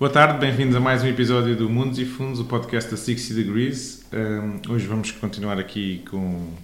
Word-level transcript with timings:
Boa 0.00 0.10
tarde, 0.10 0.38
bem-vindos 0.38 0.74
a 0.74 0.80
mais 0.80 1.04
um 1.04 1.08
episódio 1.08 1.54
do 1.54 1.68
Mundos 1.68 1.98
e 1.98 2.06
Fundos, 2.06 2.40
o 2.40 2.46
podcast 2.46 2.90
da 2.90 2.96
60 2.96 3.34
Degrees. 3.34 4.02
Um, 4.10 4.72
hoje 4.72 4.86
vamos 4.86 5.10
continuar 5.10 5.58
aqui 5.58 6.02
com 6.10 6.54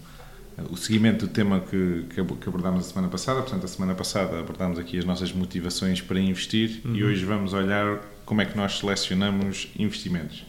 o 0.70 0.74
seguimento 0.74 1.26
do 1.26 1.30
tema 1.30 1.61
que, 1.61 2.07
que 2.14 2.48
abordámos 2.48 2.86
a 2.86 2.88
semana 2.88 3.08
passada. 3.08 3.43
Portanto, 3.43 3.62
a 3.64 3.68
semana 3.68 3.94
passada 3.94 4.40
abordámos 4.40 4.79
aqui 4.79 4.98
as 4.98 5.04
nossas 5.04 5.34
motivações 5.34 6.00
para 6.00 6.18
investir 6.18 6.80
uhum. 6.82 6.96
e 6.96 7.04
hoje 7.04 7.26
vamos 7.26 7.52
olhar 7.52 7.98
como 8.25 8.40
é 8.40 8.46
que 8.46 8.57
nós 8.57 8.79
selecionamos 8.79 9.68
investimentos. 9.79 10.46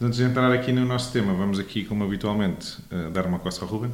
Antes 0.00 0.16
de 0.16 0.24
entrar 0.24 0.50
aqui 0.50 0.72
no 0.72 0.86
nosso 0.86 1.12
tema, 1.12 1.34
vamos 1.34 1.58
aqui, 1.58 1.84
como 1.84 2.02
habitualmente, 2.02 2.78
uh, 2.90 3.10
dar 3.10 3.26
uma 3.26 3.38
coça 3.38 3.62
ao 3.62 3.68
Ruben. 3.70 3.90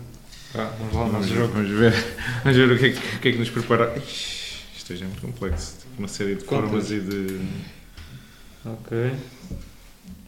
Ah, 0.55 0.71
vamos 0.79 0.95
lá, 0.95 1.05
vamos, 1.07 1.29
ver, 1.29 1.49
vamos, 1.49 1.71
ver, 1.71 1.93
vamos 2.45 2.57
ver 2.57 2.71
o 2.71 2.79
que 2.79 2.87
é 2.87 2.91
que, 2.91 3.19
que, 3.19 3.29
é 3.31 3.33
que 3.33 3.39
nos 3.39 3.51
prepara. 3.51 3.93
Isto 3.99 4.93
é 4.93 4.97
muito 4.99 5.23
complexo. 5.23 5.79
Uma 5.99 6.07
série 6.07 6.37
de 6.37 6.45
Contas. 6.45 6.71
formas 6.71 6.91
e 6.93 7.01
de. 7.01 7.82
Ok. 8.65 9.17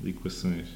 Equações. 0.05 0.69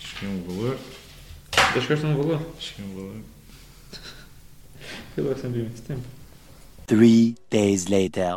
Cheguei 0.00 0.28
um 0.28 0.42
valor. 0.44 0.78
Já 1.73 1.73
chegaste 1.84 2.06
a 2.06 2.08
um 2.08 2.16
valor? 2.16 2.40
Cheguei 2.58 2.84
um 2.86 2.94
valor. 2.94 3.16
Eu 5.16 5.24
levo 5.24 5.40
sempre 5.40 5.60
muito 5.60 5.82
tempo. 5.82 6.02
Three 6.86 7.36
days 7.50 7.86
later. 7.86 8.36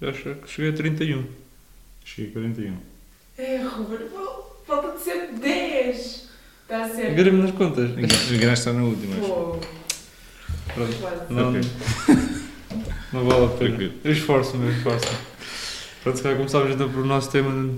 Eu 0.00 0.08
acho 0.08 0.34
que 0.34 0.48
cheguei 0.50 0.70
a 0.70 0.74
31. 0.74 1.26
Cheguei 2.04 2.30
a 2.30 2.32
41. 2.32 2.76
É, 3.38 3.62
Ruben, 3.62 3.98
falta 4.66 4.96
de 4.96 5.02
ser 5.02 5.32
10. 5.32 6.28
Está 6.62 6.88
certo. 6.88 7.12
Enganei-me 7.12 7.42
nas 7.42 7.50
contas. 7.52 7.90
Enganaste 8.32 8.70
na 8.70 8.82
última. 8.82 9.16
Pô. 9.16 9.58
Pronto. 10.74 11.30
Não, 11.30 11.52
não 13.12 13.24
vale 13.28 13.44
a 13.44 13.48
pena. 13.48 13.92
Eu 14.02 14.12
esforço-me, 14.12 14.66
eu 14.66 14.72
esforço-me. 14.72 15.31
Pronto, 16.02 16.16
se 16.16 16.22
calhar 16.22 16.36
começámos 16.36 16.72
então 16.72 16.88
por 16.88 17.00
o 17.00 17.06
nosso 17.06 17.30
tema. 17.30 17.70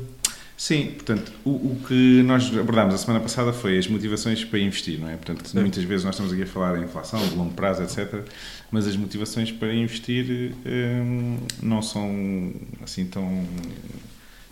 Sim, 0.56 0.92
portanto, 0.92 1.32
o, 1.44 1.50
o, 1.50 1.80
que 1.86 2.22
nós 2.22 2.46
abordámos 2.56 2.94
a 2.94 2.98
semana 2.98 3.20
passada 3.20 3.52
foi 3.52 3.76
as 3.76 3.88
motivações 3.88 4.44
para 4.44 4.58
investir, 4.60 5.00
não 5.00 5.10
é? 5.10 5.16
Portanto, 5.16 5.48
Sim. 5.48 5.60
muitas 5.60 5.82
vezes 5.82 6.04
nós 6.04 6.14
estamos 6.14 6.32
aqui 6.32 6.42
a 6.42 6.46
falar 6.46 6.78
de 6.78 6.84
inflação, 6.84 7.20
de 7.26 7.34
longo 7.34 7.52
prazo, 7.54 7.82
etc. 7.82 8.22
Mas 8.70 8.86
as 8.86 8.96
motivações 8.96 9.50
para 9.50 9.74
investir 9.74 10.54
hum, 10.64 11.38
não 11.60 11.82
são 11.82 12.52
assim 12.82 13.04
tão 13.04 13.44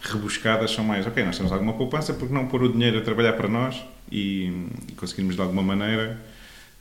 rebuscadas, 0.03 0.73
são 0.73 0.85
mais, 0.85 1.07
ok, 1.07 1.25
nós 1.25 1.37
temos 1.37 1.53
alguma 1.53 1.75
poupança, 1.75 2.13
porque 2.13 2.35
não 2.35 2.47
pôr 2.47 2.65
o 2.65 2.73
dinheiro 2.73 2.99
a 2.99 3.01
trabalhar 3.01 3.35
para 3.35 3.49
nós 3.49 3.83
e, 4.11 4.53
e 4.89 4.93
conseguirmos 4.97 5.37
de 5.37 5.41
alguma 5.41 5.63
maneira 5.63 6.21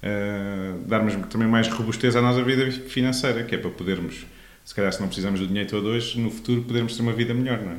uh, 0.02 0.80
darmos 0.88 1.14
também 1.28 1.47
mais 1.47 1.68
robustez 1.68 2.16
à 2.16 2.22
nossa 2.22 2.44
vida 2.44 2.69
financeira, 2.72 3.44
que 3.44 3.56
é 3.56 3.57
para 3.57 3.69
podermos, 3.69 4.25
se 4.66 4.75
calhar 4.75 4.91
se 4.91 4.99
não 4.99 5.07
precisamos 5.07 5.39
do 5.39 5.47
dinheiro 5.47 5.69
todo 5.69 5.88
hoje, 5.88 6.19
no 6.19 6.29
futuro 6.31 6.61
podermos 6.61 6.95
ter 6.95 7.01
uma 7.01 7.13
vida 7.13 7.33
melhor, 7.33 7.59
não 7.61 7.72
é? 7.72 7.77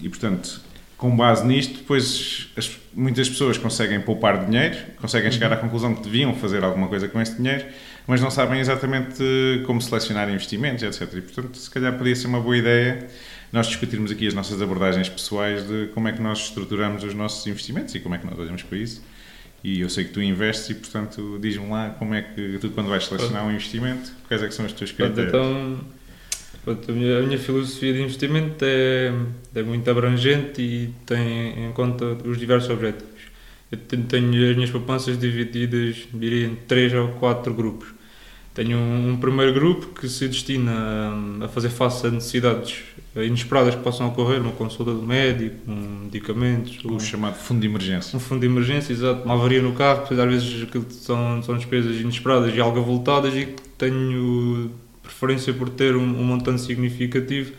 E 0.00 0.08
portanto, 0.08 0.60
com 0.96 1.16
base 1.16 1.44
nisto, 1.46 1.78
depois 1.78 2.48
as, 2.56 2.78
muitas 2.94 3.28
pessoas 3.28 3.56
conseguem 3.58 4.00
poupar 4.00 4.44
dinheiro, 4.44 4.76
conseguem 5.00 5.30
chegar 5.32 5.52
à 5.52 5.56
conclusão 5.56 5.94
que 5.94 6.02
deviam 6.02 6.34
fazer 6.34 6.62
alguma 6.62 6.88
coisa 6.88 7.08
com 7.08 7.20
esse 7.20 7.36
dinheiro, 7.36 7.64
mas 8.06 8.20
não 8.20 8.30
sabem 8.30 8.60
exatamente 8.60 9.22
como 9.66 9.80
selecionar 9.80 10.28
investimentos, 10.28 10.82
etc. 10.82 11.12
E 11.14 11.20
portanto, 11.20 11.56
se 11.56 11.70
calhar 11.70 11.96
podia 11.96 12.14
ser 12.14 12.26
uma 12.26 12.40
boa 12.40 12.56
ideia 12.56 13.08
nós 13.52 13.66
discutirmos 13.66 14.10
aqui 14.10 14.26
as 14.26 14.32
nossas 14.32 14.62
abordagens 14.62 15.10
pessoais 15.10 15.66
de 15.68 15.88
como 15.88 16.08
é 16.08 16.12
que 16.12 16.22
nós 16.22 16.38
estruturamos 16.38 17.04
os 17.04 17.12
nossos 17.12 17.46
investimentos 17.46 17.94
e 17.94 18.00
como 18.00 18.14
é 18.14 18.18
que 18.18 18.24
nós 18.26 18.38
olhamos 18.38 18.62
para 18.62 18.78
isso. 18.78 19.02
E 19.64 19.80
eu 19.80 19.88
sei 19.88 20.04
que 20.04 20.10
tu 20.10 20.20
investes 20.20 20.70
e, 20.70 20.74
portanto, 20.74 21.38
diz-me 21.40 21.68
lá 21.68 21.90
como 21.90 22.14
é 22.14 22.22
que 22.22 22.58
tu, 22.58 22.70
quando 22.70 22.88
vais 22.88 23.04
selecionar 23.04 23.46
um 23.46 23.52
investimento, 23.52 24.10
quais 24.26 24.42
é 24.42 24.48
que 24.48 24.54
são 24.54 24.66
as 24.66 24.72
tuas 24.72 24.90
critérios? 24.90 25.28
Então, 25.28 25.80
pronto, 26.64 26.90
a, 26.90 26.94
minha, 26.94 27.18
a, 27.18 27.22
minha, 27.22 27.38
filosofia 27.38 27.92
de 27.92 28.02
investimento 28.02 28.64
é, 28.64 29.12
é 29.54 29.62
muito 29.62 29.88
abrangente 29.88 30.60
e 30.60 30.92
tem 31.06 31.66
em 31.66 31.72
conta 31.72 32.04
os 32.24 32.38
diversos 32.38 32.70
objetivos. 32.70 33.12
Eu 33.70 33.78
tenho 33.78 34.50
as 34.50 34.56
minhas 34.56 34.70
poupanças 34.70 35.18
divididas, 35.18 36.08
diria, 36.12 36.46
em 36.46 36.56
três 36.56 36.92
ou 36.92 37.08
quatro 37.12 37.54
grupos. 37.54 37.88
Tenho 38.54 38.76
um, 38.76 39.10
um 39.10 39.16
primeiro 39.16 39.52
grupo 39.54 39.98
que 39.98 40.08
se 40.08 40.28
destina 40.28 40.72
a, 41.40 41.44
a 41.46 41.48
fazer 41.48 41.70
face 41.70 42.06
a 42.06 42.10
necessidades 42.10 42.82
inesperadas 43.16 43.74
que 43.74 43.82
possam 43.82 44.08
ocorrer, 44.08 44.40
uma 44.40 44.52
consulta 44.52 44.92
do 44.92 45.02
médico, 45.02 45.56
um 45.66 46.02
medicamentos. 46.04 46.84
O 46.84 46.94
um, 46.94 47.00
chamado 47.00 47.34
fundo 47.34 47.60
de 47.60 47.66
emergência. 47.66 48.16
Um 48.16 48.20
fundo 48.20 48.40
de 48.40 48.46
emergência, 48.46 48.92
exato. 48.92 49.24
Uma 49.24 49.34
avaria 49.34 49.62
no 49.62 49.72
carro, 49.72 50.02
às 50.02 50.08
vezes 50.08 50.66
são, 50.90 51.42
são 51.42 51.56
despesas 51.56 51.96
inesperadas 52.00 52.54
e 52.54 52.60
algo 52.60 52.78
avultadas 52.78 53.34
e 53.34 53.48
tenho 53.78 54.70
preferência 55.02 55.52
por 55.52 55.68
ter 55.68 55.96
um, 55.96 56.02
um 56.02 56.24
montante 56.24 56.60
significativo 56.60 57.52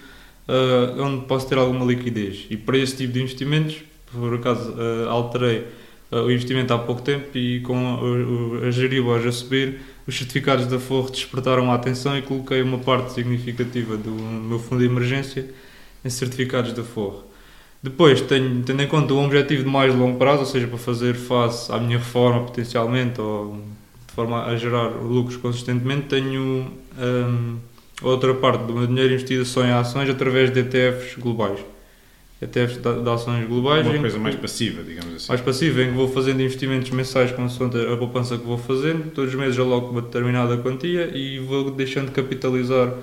uh, 0.48 1.02
onde 1.02 1.25
posso 1.25 1.48
ter 1.48 1.58
alguma 1.58 1.86
liquidez. 1.86 2.46
E 2.50 2.58
para 2.58 2.78
esse 2.78 2.96
tipo 2.98 3.14
de 3.14 3.22
investimentos, 3.22 3.78
por 4.12 4.34
acaso, 4.36 4.72
uh, 4.72 5.10
alterei 5.10 5.66
uh, 6.12 6.18
o 6.18 6.31
investimento 6.31 6.74
há 6.74 6.80
pouco 6.80 7.02
tempo 7.02 7.38
e 7.38 7.60
com 7.62 7.75
a, 7.75 8.66
a, 8.66 8.68
a 8.68 8.72
Geribor 8.72 9.25
a 9.25 9.31
subir, 9.31 9.80
os 10.06 10.18
certificados 10.18 10.68
da 10.68 10.80
Forro 10.80 11.09
despertaram 11.09 11.72
a 11.72 11.75
atenção 11.75 12.18
e 12.18 12.22
coloquei 12.22 12.62
uma 12.62 12.78
parte 12.78 13.14
significativa 13.14 13.96
do 13.96 14.12
meu 14.12 14.59
fundo 14.59 14.80
de 14.80 14.86
emergência 14.86 15.50
em 16.03 16.09
certificados 16.09 16.74
da 16.74 16.84
Forro. 16.84 17.24
Depois, 17.81 18.22
tenho, 18.22 18.63
tendo 18.63 18.81
em 18.81 18.88
conta 18.88 19.13
um 19.13 19.25
objetivo 19.25 19.63
de 19.63 19.69
mais 19.69 19.94
longo 19.94 20.18
prazo, 20.18 20.40
ou 20.40 20.46
seja, 20.46 20.68
para 20.68 20.78
fazer 20.78 21.16
face 21.16 21.72
à 21.72 21.78
minha 21.78 21.97
reforma 21.97 22.46
potencialmente 22.46 23.19
ou 23.19 23.58
de 24.08 24.13
forma 24.13 24.46
a 24.46 24.56
gerar 24.56 24.88
lucros 25.02 25.38
consistentemente, 25.38 26.08
tenho 26.08 26.72
um, 26.97 27.58
outra 28.02 28.34
parte 28.34 28.63
do 28.63 28.74
meu 28.74 28.88
dinheiro 28.88 29.13
investido 29.13 29.44
só 29.44 29.66
em 29.66 29.72
ações 29.72 30.09
através 30.09 30.52
de 30.52 30.62
ETFs 30.62 31.16
globais. 31.18 31.59
ETFs 32.44 32.78
de, 32.78 33.02
de 33.02 33.09
ações 33.09 33.48
globais. 33.48 33.86
Uma 33.86 34.00
coisa 34.00 34.20
mais 34.20 34.36
passiva, 34.36 34.84
digamos 34.84 35.16
assim. 35.16 35.28
Mais 35.30 35.42
passiva, 35.42 35.81
em 35.81 35.88
que 35.88 35.94
vou 35.94 36.08
fazendo 36.08 36.42
investimentos 36.42 36.90
mensais 36.92 37.31
consoante 37.31 37.78
a 37.78 37.98
poupança 37.98 38.38
que 38.38 38.46
vou 38.46 38.58
fazendo, 38.58 39.12
todos 39.12 39.34
os 39.34 39.40
meses 39.40 39.58
aloco 39.58 39.92
uma 39.92 40.02
determinada 40.02 40.58
quantia 40.58 41.09
e 41.16 41.40
vou 41.40 41.72
deixando 41.72 42.08
de 42.08 42.12
capitalizar 42.12 42.94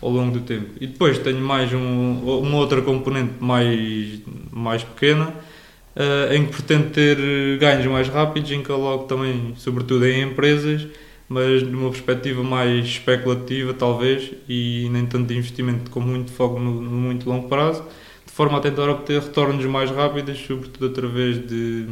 ao 0.00 0.10
longo 0.10 0.38
do 0.38 0.40
tempo. 0.40 0.70
E 0.80 0.86
depois 0.86 1.18
tenho 1.18 1.40
mais 1.40 1.72
um, 1.72 2.20
uma 2.22 2.56
outra 2.56 2.80
componente 2.82 3.32
mais, 3.40 4.20
mais 4.50 4.82
pequena, 4.82 5.28
uh, 5.28 6.32
em 6.32 6.46
que 6.46 6.52
pretendo 6.52 6.90
ter 6.90 7.58
ganhos 7.58 7.86
mais 7.86 8.08
rápidos, 8.08 8.50
em 8.50 8.62
que 8.62 8.72
aloco 8.72 9.04
também, 9.04 9.54
sobretudo 9.56 10.06
em 10.06 10.22
empresas, 10.22 10.86
mas 11.28 11.62
numa 11.62 11.90
perspectiva 11.90 12.42
mais 12.42 12.84
especulativa, 12.86 13.72
talvez, 13.72 14.32
e 14.48 14.88
nem 14.90 15.06
tanto 15.06 15.28
de 15.28 15.36
investimento 15.36 15.90
com 15.90 16.00
muito 16.00 16.32
foco 16.32 16.58
no, 16.58 16.80
no 16.80 16.90
muito 16.90 17.28
longo 17.28 17.48
prazo 17.48 17.84
de 18.30 18.36
forma 18.36 18.58
a 18.58 18.60
tentar 18.60 18.88
obter 18.88 19.20
retornos 19.20 19.64
mais 19.64 19.90
rápidos, 19.90 20.38
sobretudo 20.38 20.86
através 20.86 21.36
de, 21.36 21.84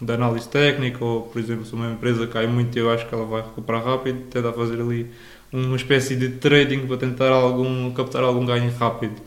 de 0.00 0.12
análise 0.12 0.48
técnica, 0.48 1.04
ou 1.04 1.22
por 1.22 1.38
exemplo, 1.38 1.66
se 1.66 1.74
uma 1.74 1.92
empresa 1.92 2.26
cai 2.26 2.46
muito 2.46 2.76
eu 2.76 2.90
acho 2.90 3.06
que 3.06 3.14
ela 3.14 3.26
vai 3.26 3.42
recuperar 3.42 3.84
rápido, 3.84 4.18
tentar 4.30 4.52
fazer 4.54 4.80
ali 4.80 5.10
uma 5.52 5.76
espécie 5.76 6.16
de 6.16 6.30
trading 6.30 6.86
para 6.86 6.96
tentar 6.96 7.28
algum, 7.28 7.92
captar 7.92 8.22
algum 8.22 8.46
ganho 8.46 8.72
rápido. 8.78 9.20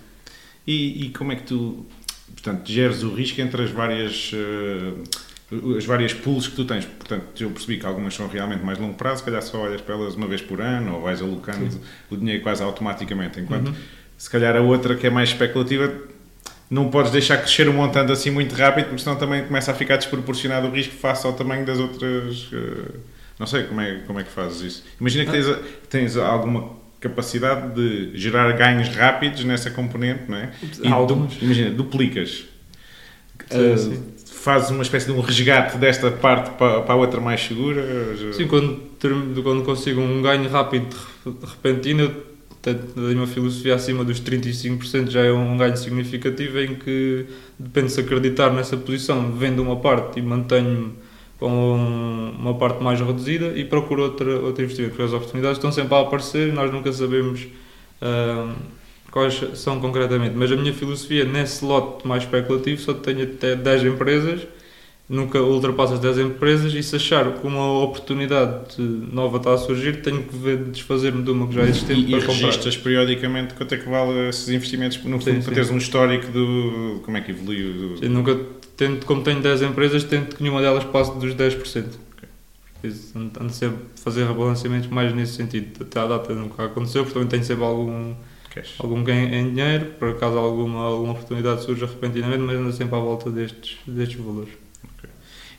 E, 0.66 1.06
e 1.06 1.10
como 1.12 1.32
é 1.32 1.36
que 1.36 1.44
tu, 1.44 1.86
portanto, 2.32 2.68
geres 2.72 3.04
o 3.04 3.14
risco 3.14 3.40
entre 3.40 3.64
as 3.64 3.70
várias. 3.70 4.32
Uh 4.34 5.04
as 5.78 5.84
várias 5.84 6.14
pools 6.14 6.48
que 6.48 6.56
tu 6.56 6.64
tens. 6.64 6.86
Portanto, 6.86 7.26
eu 7.38 7.50
percebi 7.50 7.78
que 7.78 7.86
algumas 7.86 8.14
são 8.14 8.26
realmente 8.30 8.64
mais 8.64 8.80
longo 8.80 8.94
prazo, 8.94 9.18
se 9.18 9.26
calhar 9.26 9.42
só 9.42 9.60
olhas 9.60 9.82
para 9.82 9.96
elas 9.96 10.16
uma 10.16 10.26
vez 10.26 10.42
por 10.42 10.62
ano 10.62 10.96
ou 10.96 11.02
vais 11.02 11.22
alocando 11.22 11.70
Sim. 11.70 11.82
o 12.10 12.16
dinheiro 12.16 12.42
quase 12.42 12.64
automaticamente, 12.64 13.38
enquanto 13.42 13.68
uhum. 13.68 13.76
se 14.18 14.30
calhar 14.30 14.56
a 14.56 14.62
outra 14.62 14.96
que 14.96 15.06
é 15.06 15.10
mais 15.10 15.28
especulativa 15.28 15.92
não 16.72 16.90
podes 16.90 17.12
deixar 17.12 17.38
crescer 17.38 17.68
o 17.68 17.74
montante 17.74 18.14
assim 18.14 18.32
muito 18.32 18.56
rápido, 18.56 18.86
porque 18.86 19.04
senão 19.04 19.18
também 19.18 19.44
começa 19.44 19.72
a 19.72 19.74
ficar 19.74 19.98
desproporcionado 19.98 20.68
o 20.68 20.72
risco 20.72 20.96
face 20.96 21.28
ao 21.28 21.34
tamanho 21.34 21.66
das 21.66 21.78
outras. 21.78 22.44
Uh, 22.44 22.94
não 23.38 23.46
sei 23.46 23.64
como 23.64 23.82
é, 23.82 24.00
como 24.08 24.22
é 24.22 24.24
que 24.24 24.32
fazes 24.32 24.62
isso. 24.62 24.84
Imagina 25.00 25.26
que 25.26 25.32
tens, 25.32 25.58
tens 25.90 26.16
alguma 26.16 26.70
capacidade 27.02 27.76
de 27.76 28.18
gerar 28.18 28.50
ganhos 28.54 28.88
rápidos 28.88 29.44
nessa 29.44 29.70
componente, 29.70 30.24
não 30.30 30.38
é? 30.38 30.52
E 30.82 30.88
Alguns. 30.88 31.36
Du, 31.36 31.46
imagina, 31.46 31.72
duplicas. 31.72 32.46
Uh, 33.52 34.22
Fazes 34.26 34.72
uma 34.72 34.82
espécie 34.82 35.06
de 35.06 35.12
um 35.12 35.20
resgate 35.20 35.78
desta 35.78 36.10
parte 36.10 36.52
para, 36.52 36.82
para 36.82 36.94
a 36.94 36.98
outra 36.98 37.20
mais 37.20 37.42
segura? 37.42 37.84
Sim, 38.34 38.48
quando, 38.48 38.82
quando 39.44 39.64
consigo 39.64 40.02
um 40.02 40.22
ganho 40.22 40.50
rápido 40.50 40.96
repentino, 41.26 42.12
Portanto, 42.62 42.94
tenho 42.94 43.18
uma 43.18 43.28
filosofia 43.28 43.74
acima 43.74 44.04
dos 44.04 44.22
35% 44.22 45.10
já 45.10 45.22
é 45.22 45.32
um 45.32 45.58
ganho 45.58 45.76
significativo 45.76 46.60
em 46.60 46.76
que 46.76 47.26
depende 47.58 47.92
se 47.92 48.00
acreditar 48.00 48.52
nessa 48.52 48.78
posição, 48.78 49.32
vendo 49.32 49.64
uma 49.64 49.78
parte 49.78 50.20
e 50.20 50.22
mantenho 50.22 50.94
com 51.40 52.36
uma 52.38 52.54
parte 52.54 52.84
mais 52.84 53.00
reduzida 53.00 53.58
e 53.58 53.66
procuro 53.66 54.04
outra, 54.04 54.40
outra 54.40 54.64
investimento, 54.64 54.92
porque 54.92 55.08
as 55.08 55.14
oportunidades 55.14 55.58
estão 55.58 55.72
sempre 55.72 55.96
a 55.96 56.02
aparecer 56.02 56.50
e 56.50 56.52
nós 56.52 56.72
nunca 56.72 56.94
sabemos 56.94 57.48
ah, 58.00 58.54
quais 59.10 59.42
são 59.56 59.80
concretamente. 59.82 60.36
Mas 60.36 60.52
a 60.52 60.56
minha 60.56 60.72
filosofia 60.72 61.26
nesse 61.26 61.66
lote 61.66 62.08
mais 62.08 62.22
especulativo 62.22 62.80
só 62.80 62.94
tenho 62.94 63.24
até 63.24 63.56
10 63.56 63.86
empresas, 63.86 64.42
nunca 65.12 65.40
ultrapassa 65.42 65.96
as 65.96 66.00
10 66.00 66.18
empresas 66.20 66.74
e 66.74 66.82
se 66.82 66.96
achar 66.96 67.32
que 67.34 67.46
uma 67.46 67.80
oportunidade 67.84 68.82
nova 68.82 69.38
está 69.38 69.54
a 69.54 69.58
surgir, 69.58 70.02
tenho 70.02 70.24
que 70.24 70.36
ver 70.36 70.58
desfazer-me 70.66 71.22
de 71.22 71.30
uma 71.32 71.48
que 71.48 71.54
já 71.56 71.64
existente 71.64 72.00
E, 72.02 72.06
e 72.06 72.12
para 72.12 72.20
comprar. 72.26 72.34
registras 72.46 72.78
periodicamente 72.78 73.54
quanto 73.54 73.76
é 73.76 73.78
que 73.78 73.90
vale 73.90 74.30
esses 74.30 74.48
investimentos, 74.50 74.98
no 75.04 75.20
fundo, 75.20 75.24
sim. 75.36 75.42
para 75.42 75.54
teres 75.54 75.70
um 75.70 75.78
histórico 75.78 76.32
do 76.32 77.02
como 77.04 77.18
é 77.18 77.22
que 77.22 77.32
evoluiu. 77.32 77.98
do- 78.00 78.10
nunca 78.10 78.40
tento, 78.78 79.06
como 79.06 79.22
tenho 79.22 79.42
10 79.42 79.62
empresas, 79.62 80.04
tento 80.04 80.36
que 80.38 80.42
nenhuma 80.44 80.62
delas 80.62 80.84
passe 80.86 81.12
dos 81.20 81.36
10%. 81.36 81.86
Isso, 82.84 83.16
Ando 83.16 83.52
sempre 83.54 83.78
a 83.96 84.02
fazer 84.04 84.26
rebalanceamentos 84.26 84.90
mais 84.90 85.14
nesse 85.14 85.34
sentido. 85.34 85.84
Até 85.84 86.00
à 86.00 86.08
data 86.08 86.34
nunca 86.34 86.66
aconteceu, 86.66 87.06
também 87.06 87.28
tenho 87.28 87.44
sempre 87.44 87.64
algum, 87.64 88.16
cash. 88.50 88.74
algum 88.80 89.04
ganho 89.04 89.32
em 89.36 89.50
dinheiro, 89.54 89.86
por 90.00 90.10
acaso 90.10 90.36
alguma, 90.40 90.80
alguma 90.86 91.12
oportunidade 91.12 91.64
surja 91.64 91.86
repentinamente, 91.86 92.40
mas 92.42 92.58
ando 92.58 92.72
sempre 92.74 92.96
à 92.96 93.00
volta 93.00 93.30
destes, 93.30 93.78
destes 93.86 94.20
valores. 94.20 94.50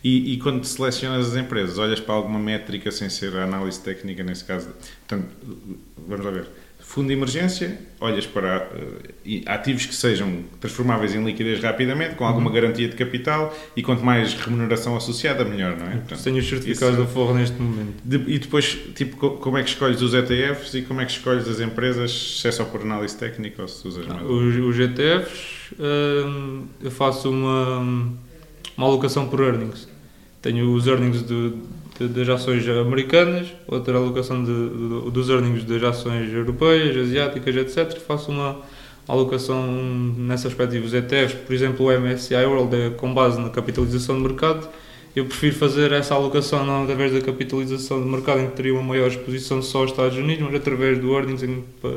E, 0.04 0.32
e 0.32 0.36
quando 0.38 0.64
selecionas 0.64 1.28
as 1.28 1.36
empresas, 1.36 1.78
olhas 1.78 2.00
para 2.00 2.14
alguma 2.14 2.38
métrica 2.38 2.90
sem 2.90 3.08
ser 3.08 3.36
a 3.36 3.44
análise 3.44 3.80
técnica, 3.80 4.22
nesse 4.24 4.44
caso. 4.44 4.69
Portanto, 5.06 5.28
vamos 6.08 6.24
lá 6.24 6.30
ver. 6.32 6.46
Fundo 6.80 7.06
de 7.06 7.12
emergência, 7.14 7.78
olhas 8.00 8.26
para 8.26 8.69
e 9.24 9.44
ativos 9.46 9.86
que 9.86 9.94
sejam 9.94 10.42
transformáveis 10.60 11.14
em 11.14 11.24
liquidez 11.24 11.62
rapidamente, 11.62 12.16
com 12.16 12.24
alguma 12.26 12.50
garantia 12.50 12.88
de 12.88 12.96
capital 12.96 13.56
e 13.76 13.82
quanto 13.82 14.04
mais 14.04 14.34
remuneração 14.34 14.96
associada, 14.96 15.44
melhor, 15.44 15.76
não 15.78 15.86
é? 15.86 15.90
Portanto, 15.98 16.22
Tenho 16.25 16.38
os 16.38 16.48
certificados 16.48 16.94
isso- 16.98 17.06
da 17.06 17.08
Forra 17.08 17.34
neste 17.38 17.56
momento. 17.62 17.94
de- 18.04 18.30
e 18.34 18.38
depois, 18.40 18.76
tipo, 18.96 19.16
co- 19.16 19.30
como 19.36 19.56
é 19.56 19.62
que 19.62 19.70
escolhes 19.70 20.02
os 20.02 20.12
ETFs 20.12 20.75
e 20.75 20.82
como 20.82 21.00
é 21.00 21.06
que 21.06 21.12
escolhes 21.12 21.46
as 21.48 21.60
empresas, 21.60 22.40
se 22.40 22.48
é 22.48 22.50
só 22.52 22.64
por 22.64 22.80
análise 22.82 23.16
técnica 23.16 23.62
ou 23.62 23.68
se 23.68 23.86
usas 23.86 24.04
mais? 24.04 24.20
Os, 24.22 24.56
os 24.56 24.78
ETFs, 24.80 25.72
hum, 25.78 26.66
eu 26.82 26.90
faço 26.90 27.30
uma, 27.30 28.12
uma 28.76 28.86
alocação 28.86 29.28
por 29.28 29.40
earnings. 29.40 29.88
Tenho 30.40 30.72
os 30.74 30.86
earnings 30.86 31.22
de, 31.26 31.52
de- 31.98 32.08
das 32.08 32.28
ações 32.28 32.66
americanas, 32.69 33.48
outra 33.69 33.96
alocação 33.96 34.42
de, 34.42 35.10
dos 35.10 35.28
earnings 35.28 35.64
das 35.64 35.82
ações 35.82 36.32
europeias, 36.32 36.96
asiáticas, 36.96 37.54
etc. 37.56 37.98
Faço 38.00 38.30
uma 38.32 38.60
alocação 39.06 39.66
nesse 40.16 40.46
aspecto. 40.46 40.74
E 40.76 40.78
os 40.80 40.92
ETFs, 40.94 41.34
por 41.46 41.52
exemplo, 41.54 41.86
o 41.86 41.92
MSCI 42.00 42.44
World 42.46 42.74
é 42.76 42.90
com 42.90 43.12
base 43.12 43.40
na 43.40 43.50
capitalização 43.50 44.16
de 44.16 44.22
mercado. 44.22 44.69
Eu 45.14 45.26
prefiro 45.26 45.54
fazer 45.56 45.92
essa 45.92 46.14
alocação 46.14 46.64
não 46.64 46.84
através 46.84 47.12
da 47.12 47.20
capitalização 47.20 48.02
de 48.02 48.08
mercado, 48.08 48.40
em 48.40 48.46
que 48.48 48.56
teria 48.56 48.72
uma 48.72 48.82
maior 48.82 49.08
exposição 49.08 49.60
só 49.60 49.80
aos 49.82 49.90
Estados 49.90 50.16
Unidos, 50.16 50.42
mas 50.46 50.54
através 50.54 50.98
do 50.98 51.12
earnings, 51.14 51.42
em 51.42 51.62
que 51.82 51.88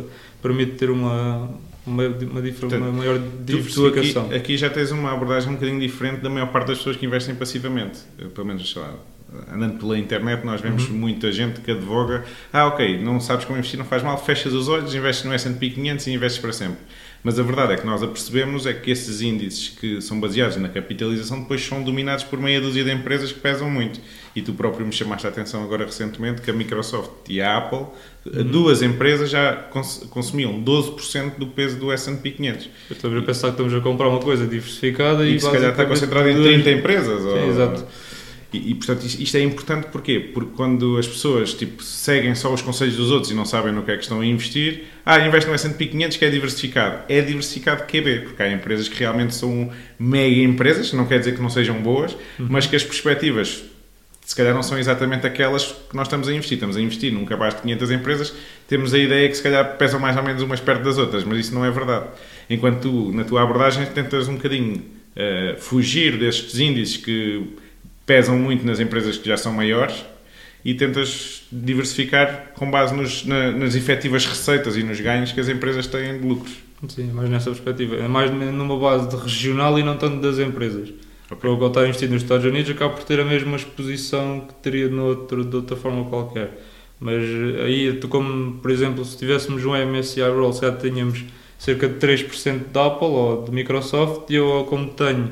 permite 0.42 0.74
ter 0.74 0.90
uma, 0.90 1.50
uma, 1.86 2.04
uma, 2.08 2.42
Portanto, 2.42 2.76
uma 2.82 2.92
maior 2.92 3.18
tu 3.20 3.24
aqui, 3.26 3.44
diversificação. 3.44 4.30
aqui 4.34 4.58
já 4.58 4.70
tens 4.70 4.92
uma 4.92 5.12
abordagem 5.14 5.50
um 5.50 5.54
bocadinho 5.54 5.80
diferente 5.80 6.22
da 6.22 6.30
maior 6.30 6.48
parte 6.48 6.68
das 6.70 6.78
pessoas 6.80 6.96
que 6.98 7.06
investem 7.06 7.36
passivamente. 7.36 8.00
Pelo 8.34 8.48
menos, 8.48 8.72
sei 8.72 8.82
lá, 8.82 8.94
andando 9.54 9.78
pela 9.80 9.98
internet, 9.98 10.44
nós 10.46 10.62
vemos 10.62 10.88
Uhum. 10.90 10.96
muita 10.96 11.32
gente 11.32 11.62
que 11.62 11.72
advoga: 11.72 12.24
ah, 12.52 12.66
ok, 12.68 13.02
não 13.02 13.20
sabes 13.20 13.46
como 13.46 13.58
investir, 13.58 13.78
não 13.78 13.86
faz 13.86 14.02
mal, 14.04 14.18
fechas 14.24 14.54
os 14.54 14.68
olhos, 14.68 14.94
investes 14.96 15.26
no 15.26 15.34
SP 15.38 15.70
500 15.70 16.08
e 16.08 16.14
investes 16.14 16.42
para 16.42 16.54
sempre. 16.54 16.78
Mas 17.26 17.40
a 17.40 17.42
verdade 17.42 17.74
é 17.74 17.76
que 17.76 17.86
nós 17.88 18.04
apercebemos 18.04 18.68
é 18.68 18.74
que 18.74 18.92
esses 18.92 19.20
índices 19.20 19.70
que 19.70 20.00
são 20.00 20.20
baseados 20.20 20.58
na 20.58 20.70
capitalização 20.70 21.40
depois 21.42 21.66
são 21.66 21.82
dominados 21.82 22.24
por 22.24 22.40
meia 22.40 22.62
dúzia 22.62 22.84
de 22.84 22.92
empresas 22.92 23.32
que 23.32 23.40
pesam 23.40 23.68
muito. 23.68 24.00
E 24.36 24.44
tu 24.44 24.54
próprio 24.54 24.86
me 24.86 24.92
chamaste 24.92 25.26
a 25.26 25.32
atenção 25.32 25.64
agora 25.64 25.86
recentemente 25.86 26.40
que 26.44 26.52
a 26.52 26.54
Microsoft 26.54 27.10
e 27.28 27.42
a 27.42 27.58
Apple, 27.58 27.88
Uhum. 28.28 28.44
duas 28.44 28.84
empresas 28.84 29.32
já 29.32 29.54
cons- 29.56 30.06
consumiam 30.12 30.62
12% 30.62 31.40
do 31.40 31.48
peso 31.48 31.78
do 31.80 31.92
S&P 31.92 32.30
500. 32.30 32.70
Estamos 32.92 33.18
a 33.18 33.22
pensar 33.24 33.48
que 33.48 33.54
estamos 33.54 33.74
a 33.74 33.80
comprar 33.82 34.08
uma 34.08 34.20
coisa 34.20 34.46
diversificada 34.46 35.26
E, 35.26 35.36
e, 35.36 35.40
se 35.40 35.50
calhar 35.52 35.72
está 35.72 35.84
concentrado 35.86 36.30
em 36.30 36.36
duas- 36.36 36.46
30 36.54 36.70
empresas. 36.72 37.22
Sim, 37.24 37.28
ou- 37.28 37.50
exato. 37.50 37.86
E, 38.56 38.72
e, 38.72 38.76
portanto, 38.76 39.04
isto, 39.06 39.38
é 39.38 39.42
importante 39.42 39.88
porquê? 39.92 40.20
Porque 40.34 40.52
quando 40.56 40.98
as 40.98 41.08
pessoas 41.08 41.54
tipo, 41.54 41.84
seguem 41.84 42.34
só 42.36 42.54
os 42.54 42.62
conselhos 42.62 42.96
dos 42.96 43.12
outros 43.12 43.32
e 43.32 43.34
não 43.36 43.46
sabem 43.46 43.72
no 43.74 43.84
que 43.84 43.92
é 43.92 43.96
que 43.98 44.04
estão 44.04 44.22
a 44.22 44.26
investir, 44.26 44.86
ah, 45.06 45.20
investe 45.20 45.48
no 45.50 45.54
S&P 45.56 45.88
500 45.88 46.18
que 46.18 46.26
é 46.26 46.30
diversificado. 46.30 47.04
É 47.10 47.22
diversificado 47.22 47.84
QB, 47.84 48.20
porque 48.22 48.42
há 48.44 48.52
empresas 48.52 48.88
que 48.88 48.98
realmente 49.00 49.36
são 49.36 49.70
mega 50.00 50.42
empresas, 50.42 50.92
não 50.94 51.06
quer 51.06 51.20
dizer 51.20 51.36
que 51.36 51.42
não 51.42 51.50
sejam 51.50 51.82
boas, 51.82 52.14
Uhum. 52.40 52.48
mas 52.50 52.66
que 52.68 52.76
as 52.76 52.84
perspectivas 52.84 53.64
se 54.26 54.36
calhar 54.36 54.56
não 54.56 54.64
são 54.64 54.80
exatamente 54.80 55.28
aquelas 55.28 55.66
que 55.66 55.96
nós 55.96 56.08
estamos 56.08 56.28
a 56.28 56.34
investir. 56.34 56.56
Estamos 56.56 56.76
a 56.76 56.82
investir 56.82 57.14
num 57.14 57.26
cabaz 57.26 57.54
de 57.54 57.62
500 57.62 57.92
empresas, 57.92 58.34
temos 58.68 58.92
a 58.92 58.98
ideia 58.98 59.30
que 59.30 59.38
se 59.38 59.44
calhar 59.44 59.78
pesam 59.78 60.00
mais 60.00 60.18
ou 60.18 60.24
menos 60.24 60.42
umas 60.42 60.60
perto 60.60 60.84
das 60.84 60.98
outras, 60.98 61.24
mas 61.24 61.38
isso 61.38 61.54
não 61.54 61.64
é 61.64 61.70
verdade. 61.70 62.08
Enquanto 62.50 62.82
tu, 62.82 63.12
na 63.14 63.24
tua 63.24 63.44
abordagem, 63.44 63.86
tentas 63.86 64.28
um 64.28 64.34
bocadinho 64.36 64.82
eh, 65.16 65.56
fugir 65.60 66.18
destes 66.18 66.60
índices 66.60 66.98
que 66.98 67.44
pesam 68.06 68.38
muito 68.38 68.66
nas 68.66 68.80
empresas 68.80 69.18
que 69.18 69.28
já 69.28 69.38
são 69.38 69.52
maiores 69.54 70.06
e 70.64 70.74
tentas 70.74 71.44
diversificar 71.52 72.52
com 72.56 72.70
base 72.70 72.94
nos- 72.96 73.26
na- 73.26 73.52
nas 73.52 73.76
efetivas 73.76 74.26
receitas 74.26 74.76
e 74.78 74.84
nos 74.84 75.00
ganhos 75.00 75.32
que 75.32 75.40
as 75.40 75.48
empresas 75.50 75.88
têm 75.88 76.20
de 76.20 76.28
lucros. 76.28 76.54
Sim, 76.88 77.12
mais 77.14 77.30
nessa 77.30 77.50
perspectiva. 77.52 77.96
É 77.96 78.08
mais 78.08 78.30
numa 78.32 78.78
base 78.78 79.16
regional 79.16 79.78
e 79.80 79.84
não 79.84 79.98
tanto 79.98 80.18
das 80.22 80.38
empresas. 80.40 80.90
Para 81.28 81.36
o 81.52 81.58
que 81.58 81.64
eu 81.64 81.68
estar 81.68 81.84
investido 81.88 82.14
nos 82.14 82.22
Estados 82.22 82.46
Unidos, 82.46 82.70
acaba 82.70 82.94
por 82.94 83.04
ter 83.04 83.20
a 83.20 83.26
mesma 83.26 83.56
exposição 83.56 84.42
que 84.48 84.54
teria 84.56 84.88
noutro, 84.88 85.44
de 85.44 85.56
outra 85.56 85.76
forma 85.76 86.06
qualquer. 86.06 86.52
Mas 87.00 87.24
eh, 87.24 87.64
aí, 87.64 88.00
como, 88.08 88.60
por 88.60 88.70
exemplo, 88.70 89.04
se 89.04 89.18
tivéssemos 89.18 89.66
um 89.66 89.76
MSCI 89.76 90.22
World, 90.22 90.56
se 90.56 90.62
calhar 90.62 90.78
tínhamos 90.78 91.24
cerca 91.58 91.88
de 91.88 91.96
3% 91.96 92.72
de 92.72 92.80
Apple 92.80 93.08
ou 93.08 93.44
de 93.44 93.52
Microsoft, 93.52 94.30
e 94.30 94.36
eu, 94.36 94.66
como 94.70 94.90
tenho, 94.90 95.32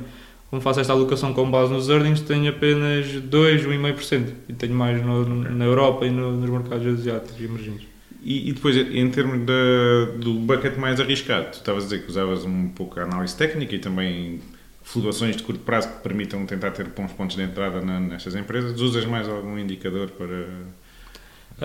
como 0.54 0.62
faço 0.62 0.80
esta 0.82 0.94
alocação 0.94 1.34
com 1.34 1.50
base 1.50 1.74
nos 1.74 1.89
earnings, 1.89 2.22
tenho 2.22 2.48
apenas 2.48 3.08
2, 3.12 3.66
1,5%. 3.66 4.34
E 4.48 4.54
tenho 4.54 4.75
mais 4.75 5.04
no- 5.04 5.25
na 5.25 5.66
Europa 5.66 6.06
e 6.06 6.12
no- 6.12 6.32
nos 6.38 6.48
mercados 6.48 6.86
asiáticos 6.86 7.42
e 7.42 7.46
emergentes. 7.46 7.88
E, 8.24 8.50
e 8.50 8.54
depois, 8.54 8.75
em 8.77 9.10
termos 9.10 9.44
da- 9.48 10.12
do 10.20 10.36
bucket 10.36 10.77
mais 10.77 11.00
arriscado, 11.00 11.48
tu 11.48 11.54
estavas 11.54 11.86
a 11.86 11.88
dizer 11.88 12.04
que 12.04 12.10
usavas 12.12 12.46
um 12.46 12.68
pouco 12.68 13.00
a 13.00 13.04
análise 13.04 13.36
técnica 13.36 13.74
e 13.74 13.80
também 13.80 14.42
flutuações 14.84 15.36
de 15.36 15.42
curto 15.42 15.62
prazo 15.62 15.88
que 15.89 16.04
permitam 16.04 16.46
tentar 16.46 16.70
ter 16.70 16.86
bons 16.86 17.12
pontos 17.13 17.36
de 17.36 17.42
entrada 17.42 17.82
na- 17.82 18.00
nestas 18.00 18.36
empresas. 18.36 18.80
Usas 18.80 19.06
mais 19.06 19.27
algum 19.27 19.58
indicador 19.58 20.12
para. 20.12 20.46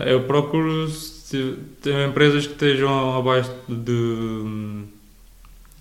Eu 0.08 0.22
procuro 0.22 0.88
se- 0.88 1.56
ter 1.82 2.08
empresas 2.08 2.46
que 2.46 2.54
estejam 2.54 3.18
abaixo 3.18 3.52
de, 3.68 4.82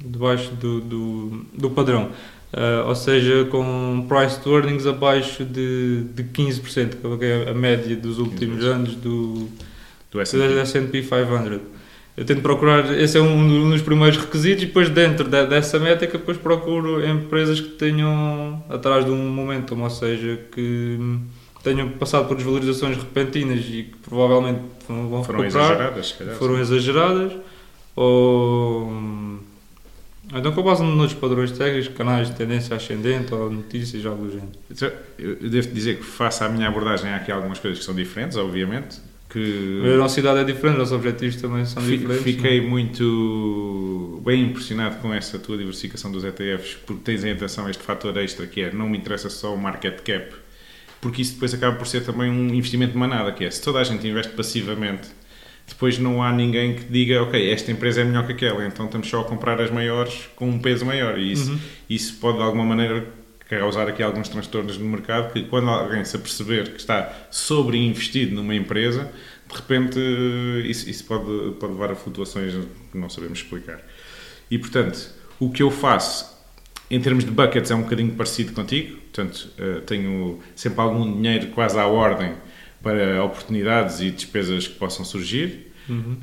debaixo 0.03 0.51
do, 0.55 0.81
do, 0.81 1.45
do 1.53 1.69
padrão. 1.69 2.11
Ah, 2.53 2.85
ou 2.87 2.95
seja, 2.95 3.45
com 3.51 4.05
price 4.07 4.39
to 4.39 4.55
earnings 4.55 4.87
abaixo 4.87 5.43
de, 5.43 6.03
de 6.13 6.23
15%, 6.23 7.17
que 7.19 7.25
é 7.25 7.49
a 7.49 7.53
média 7.53 7.95
dos 7.95 8.19
últimos 8.19 8.63
15%. 8.63 8.67
anos 8.67 8.95
do, 8.95 9.47
do 10.11 10.21
S&P? 10.21 10.59
S&P 10.59 11.01
500. 11.01 11.59
Eu 12.15 12.25
tento 12.25 12.41
procurar, 12.41 12.97
esse 12.99 13.15
é 13.17 13.21
um 13.21 13.69
dos 13.69 13.81
primeiros 13.83 14.17
requisitos, 14.17 14.63
e 14.63 14.65
depois 14.65 14.89
dentro 14.89 15.27
de- 15.29 15.45
dessa 15.45 15.77
métrica 15.77 16.17
depois 16.17 16.35
procuro 16.37 17.05
empresas 17.07 17.59
que 17.59 17.69
tenham 17.71 18.63
atrás 18.69 19.05
de 19.05 19.11
um 19.11 19.29
momentum, 19.29 19.83
ou 19.83 19.89
seja, 19.89 20.39
que 20.51 20.97
tenham 21.61 21.89
passado 21.89 22.27
por 22.27 22.35
desvalorizações 22.37 22.97
repentinas 22.97 23.59
e 23.67 23.83
que 23.83 23.95
provavelmente 24.03 24.61
vão 24.87 25.23
Foram 25.23 25.41
recuperar, 25.41 25.71
exageradas, 25.73 26.11
calhar. 26.13 26.35
foram 26.37 26.57
exageradas, 26.59 27.33
ou 27.95 28.89
então 30.33 30.51
com 30.51 30.61
base 30.61 30.83
noutros 30.83 31.13
padrões 31.13 31.51
técnicos, 31.51 31.87
canais 31.89 32.29
de 32.29 32.35
tendência 32.35 32.75
ascendente 32.75 33.33
ou 33.33 33.49
notícias, 33.49 34.05
algo 34.05 34.25
do 34.25 34.31
género. 34.31 34.51
Então, 34.69 34.91
Eu 35.17 35.49
devo 35.49 35.67
dizer 35.69 35.97
que, 35.97 36.03
face 36.03 36.43
à 36.43 36.49
minha 36.49 36.67
abordagem, 36.67 37.09
há 37.09 37.17
aqui 37.17 37.31
algumas 37.31 37.59
coisas 37.59 37.79
que 37.79 37.85
são 37.85 37.95
diferentes, 37.95 38.37
obviamente. 38.37 38.99
Que 39.29 39.81
A 39.93 39.97
nossa 39.97 40.19
idade 40.19 40.39
é 40.39 40.43
diferente, 40.43 40.75
os 40.75 40.79
nossos 40.79 40.93
objetivos 40.93 41.35
também 41.35 41.65
são 41.65 41.83
diferentes. 41.83 42.23
Fiquei 42.23 42.61
muito 42.61 44.21
bem 44.25 44.43
impressionado 44.43 44.97
com 44.97 45.13
essa 45.13 45.37
tua 45.37 45.57
diversificação 45.57 46.11
dos 46.11 46.23
ETFs, 46.23 46.75
porque 46.85 47.01
tens 47.03 47.23
em 47.23 47.31
atenção 47.31 47.69
este 47.69 47.83
fator 47.83 48.15
extra 48.17 48.47
que 48.47 48.61
é 48.61 48.71
não 48.71 48.89
me 48.89 48.97
interessa 48.97 49.29
só 49.29 49.53
o 49.53 49.57
market 49.57 50.01
cap, 50.01 50.33
porque 51.01 51.21
isso 51.21 51.33
depois 51.33 51.53
acaba 51.53 51.75
por 51.75 51.85
ser 51.87 52.05
também 52.05 52.31
um 52.31 52.53
investimento 52.53 52.93
de 52.93 52.97
manada, 52.97 53.31
que 53.31 53.43
é 53.43 53.51
se 53.51 53.61
toda 53.61 53.79
a 53.79 53.83
gente 53.83 54.07
investe 54.07 54.31
passivamente, 54.33 55.09
depois 55.67 55.99
não 55.99 56.23
há 56.23 56.31
ninguém 56.31 56.75
que 56.75 56.85
diga, 56.85 57.21
ok, 57.23 57.51
esta 57.51 57.71
empresa 57.71 58.01
é 58.01 58.03
melhor 58.03 58.25
que 58.25 58.31
aquela, 58.31 58.65
então 58.65 58.85
estamos 58.85 59.07
só 59.09 59.21
a 59.21 59.23
comprar 59.25 59.59
as 59.61 59.69
maiores 59.69 60.27
com 60.35 60.49
um 60.49 60.59
peso 60.59 60.85
maior, 60.85 61.19
e 61.19 61.31
isso, 61.33 61.51
Uhum. 61.51 61.59
isso 61.89 62.15
pode 62.19 62.37
de 62.37 62.43
alguma 62.43 62.63
maneira 62.63 63.05
causar 63.49 63.87
aqui 63.87 64.01
alguns 64.03 64.27
transtornos 64.29 64.77
no 64.77 64.85
mercado 64.85 65.31
que 65.31 65.43
quando 65.43 65.69
alguém 65.69 66.03
se 66.03 66.15
aperceber 66.15 66.71
que 66.71 66.79
está 66.79 67.13
sobreinvestido 67.31 68.35
numa 68.35 68.55
empresa, 68.55 69.09
de 69.49 69.55
repente 69.55 69.97
eh, 69.99 70.67
isso, 70.67 70.89
isso 70.89 71.05
pode, 71.05 71.51
pode 71.59 71.73
levar 71.73 71.91
a 71.91 71.95
flutuações 71.95 72.53
que 72.91 72.97
não 72.97 73.09
sabemos 73.09 73.39
explicar. 73.39 73.79
E 74.51 74.57
portanto, 74.57 75.09
o 75.39 75.49
que 75.49 75.63
eu 75.63 75.71
faço 75.71 76.35
em 76.89 76.99
termos 77.01 77.23
de 77.25 77.31
buckets 77.31 77.69
é 77.71 77.75
um 77.75 77.81
bocadinho 77.83 78.13
parecido 78.13 78.53
contigo, 78.53 78.97
portanto 78.97 79.49
eh, 79.57 79.81
tenho 79.85 80.39
sempre 80.55 80.81
algum 80.81 81.09
dinheiro 81.13 81.47
quase 81.47 81.77
à 81.79 81.85
ordem 81.87 82.33
para 82.81 83.23
oportunidades 83.23 84.01
e 84.01 84.11
despesas 84.11 84.67
que 84.67 84.75
possam 84.75 85.03
surgir. 85.03 85.71
Uhum. 85.89 86.17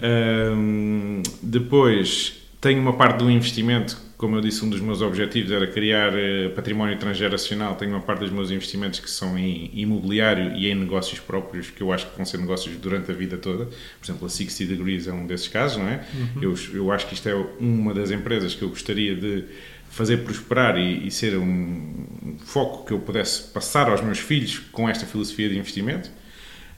Um, 0.56 1.22
depois 1.42 2.44
tenho 2.60 2.80
uma 2.80 2.94
parte 2.94 3.18
do 3.18 3.30
investimento, 3.30 3.98
como 4.16 4.36
eu 4.36 4.40
disse, 4.40 4.64
um 4.64 4.70
dos 4.70 4.80
meus 4.80 5.02
objetivos 5.02 5.50
era 5.50 5.66
criar 5.66 6.12
uh, 6.14 6.50
património 6.54 6.96
transgeracional. 6.98 7.74
Tenho 7.74 7.92
uma 7.92 8.00
parte 8.00 8.20
dos 8.20 8.30
meus 8.30 8.50
investimentos 8.50 9.00
que 9.00 9.10
são 9.10 9.38
em 9.38 9.70
imobiliário 9.74 10.56
e 10.56 10.70
em 10.70 10.74
negócios 10.74 11.20
próprios, 11.20 11.70
que 11.70 11.82
eu 11.82 11.92
acho 11.92 12.08
que 12.08 12.16
vão 12.16 12.24
ser 12.24 12.38
negócios 12.38 12.74
durante 12.76 13.10
a 13.10 13.14
vida 13.14 13.36
toda. 13.36 13.66
Por 13.66 14.04
exemplo, 14.04 14.26
a 14.26 14.30
60 14.30 14.64
Degrees 14.74 15.06
é 15.06 15.12
um 15.12 15.26
desses 15.26 15.48
casos, 15.48 15.76
não 15.76 15.88
é? 15.88 16.04
Uhum. 16.14 16.42
Eu, 16.42 16.54
eu 16.72 16.92
acho 16.92 17.06
que 17.06 17.14
isto 17.14 17.28
é 17.28 17.34
uma 17.58 17.92
das 17.92 18.10
empresas 18.10 18.54
que 18.54 18.62
eu 18.62 18.68
gostaria 18.70 19.14
de 19.14 19.44
fazer 19.90 20.18
prosperar 20.18 20.76
e, 20.76 21.06
e 21.06 21.10
ser 21.10 21.36
um 21.36 22.36
foco 22.44 22.86
que 22.86 22.92
eu 22.92 22.98
pudesse 22.98 23.42
passar 23.52 23.88
aos 23.88 24.00
meus 24.00 24.18
filhos 24.18 24.58
com 24.72 24.88
esta 24.88 25.06
filosofia 25.06 25.48
de 25.48 25.58
investimento. 25.58 26.10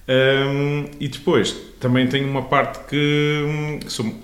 Um, 0.08 0.88
e 1.00 1.08
depois 1.08 1.52
também 1.80 2.06
tenho 2.06 2.28
uma 2.28 2.42
parte 2.42 2.78
que 2.88 3.44
hum, 3.44 3.80
sou, 3.88 4.14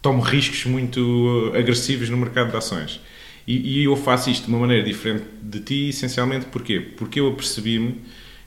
tomo 0.00 0.20
riscos 0.20 0.64
muito 0.66 1.52
agressivos 1.54 2.08
no 2.08 2.16
mercado 2.16 2.50
de 2.50 2.56
ações. 2.56 3.00
E, 3.46 3.80
e, 3.80 3.84
eu 3.84 3.96
faço 3.96 4.30
isto 4.30 4.46
de 4.46 4.50
uma 4.50 4.60
maneira 4.60 4.84
diferente 4.84 5.24
de 5.42 5.60
ti, 5.60 5.88
essencialmente 5.88 6.46
porquê? 6.46 6.80
Porque 6.80 7.20
eu 7.20 7.28
apercebi-me 7.28 8.00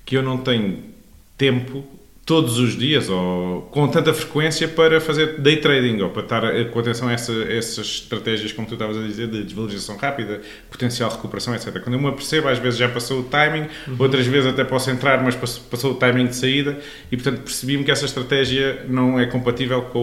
que 0.05 0.15
eu 0.15 0.24
não 0.24 0.38
tenho 0.38 0.79
tempo 1.38 1.86
todos 2.25 2.58
os 2.58 2.75
dias 2.75 3.08
ou 3.08 3.62
com 3.72 3.88
tanta 3.88 4.12
frequência 4.12 4.67
para 4.67 5.00
fazer 5.00 5.39
day 5.39 5.58
trading 5.58 6.01
ou 6.01 6.10
para 6.10 6.24
estar 6.24 6.65
com 6.72 6.79
atenção 6.79 7.08
a, 7.08 7.13
essa, 7.13 7.32
essas 7.44 7.86
estratégias, 7.86 8.51
como 8.51 8.67
tu 8.67 8.74
estavas 8.74 8.98
a 8.98 9.01
dizer, 9.01 9.27
de 9.27 9.44
desvalorização 9.44 9.96
rápida, 9.96 10.41
potencial 10.72 11.12
recuperação, 11.12 11.53
etc. 11.53 11.79
Quando 11.84 11.94
eu 11.94 12.00
me 12.00 12.08
apercebo, 12.08 12.48
às 12.48 12.58
vezes 12.58 12.79
já 12.79 12.89
passou 12.89 13.20
o 13.20 13.24
timing, 13.24 13.67
uhum. 13.88 13.96
outras 14.00 14.25
vezes 14.25 14.50
até 14.50 14.63
posso 14.63 14.89
entrar, 14.89 15.24
mas 15.24 15.36
passou 15.36 15.91
o 15.91 15.96
timing 15.96 16.25
de 16.25 16.36
saída 16.36 16.79
e, 17.12 17.15
portanto, 17.15 17.41
percebi-me 17.44 17.84
que 17.84 17.91
essa 17.91 18.05
estratégia 18.05 18.84
não 18.89 19.20
é 19.20 19.27
compatível 19.27 19.84
com 19.84 20.00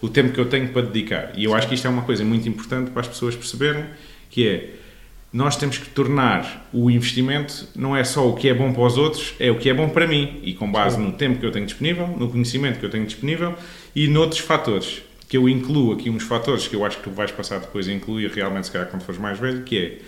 o, 0.00 0.06
o 0.06 0.08
tempo 0.08 0.32
que 0.32 0.40
eu 0.40 0.46
tenho 0.46 0.68
para 0.68 0.80
dedicar. 0.80 1.32
E 1.36 1.44
eu 1.44 1.50
Sim. 1.50 1.56
acho 1.58 1.68
que 1.68 1.74
isto 1.74 1.86
é 1.86 1.90
uma 1.90 2.02
coisa 2.02 2.24
muito 2.24 2.48
importante 2.48 2.90
para 2.90 3.02
as 3.02 3.08
pessoas 3.08 3.36
perceberem, 3.36 3.84
que 4.30 4.48
é 4.48 4.70
nós 5.34 5.56
temos 5.56 5.78
que 5.78 5.88
tornar 5.88 6.70
o 6.72 6.88
investimento 6.88 7.66
não 7.74 7.96
é 7.96 8.04
só 8.04 8.28
o 8.28 8.36
que 8.36 8.48
é 8.48 8.54
bom 8.54 8.72
para 8.72 8.84
os 8.84 8.96
outros, 8.96 9.34
é 9.40 9.50
o 9.50 9.58
que 9.58 9.68
é 9.68 9.74
bom 9.74 9.88
para 9.88 10.06
mim 10.06 10.38
e 10.44 10.54
com 10.54 10.70
base 10.70 10.96
no 10.96 11.10
tempo 11.10 11.40
que 11.40 11.44
eu 11.44 11.50
tenho 11.50 11.66
disponível, 11.66 12.06
no 12.06 12.30
conhecimento 12.30 12.78
que 12.78 12.86
eu 12.86 12.90
tenho 12.90 13.04
disponível 13.04 13.52
e 13.96 14.06
noutros 14.06 14.38
fatores. 14.38 15.02
Que 15.28 15.36
eu 15.36 15.48
incluo 15.48 15.92
aqui 15.92 16.08
uns 16.08 16.22
fatores 16.22 16.68
que 16.68 16.76
eu 16.76 16.84
acho 16.84 16.98
que 16.98 17.02
tu 17.02 17.10
vais 17.10 17.32
passar 17.32 17.58
depois 17.58 17.88
a 17.88 17.92
incluir 17.92 18.30
realmente, 18.30 18.66
se 18.66 18.72
calhar, 18.72 18.88
quando 18.88 19.02
fores 19.02 19.20
mais 19.20 19.36
velho, 19.36 19.64
que 19.64 19.76
é 19.76 19.98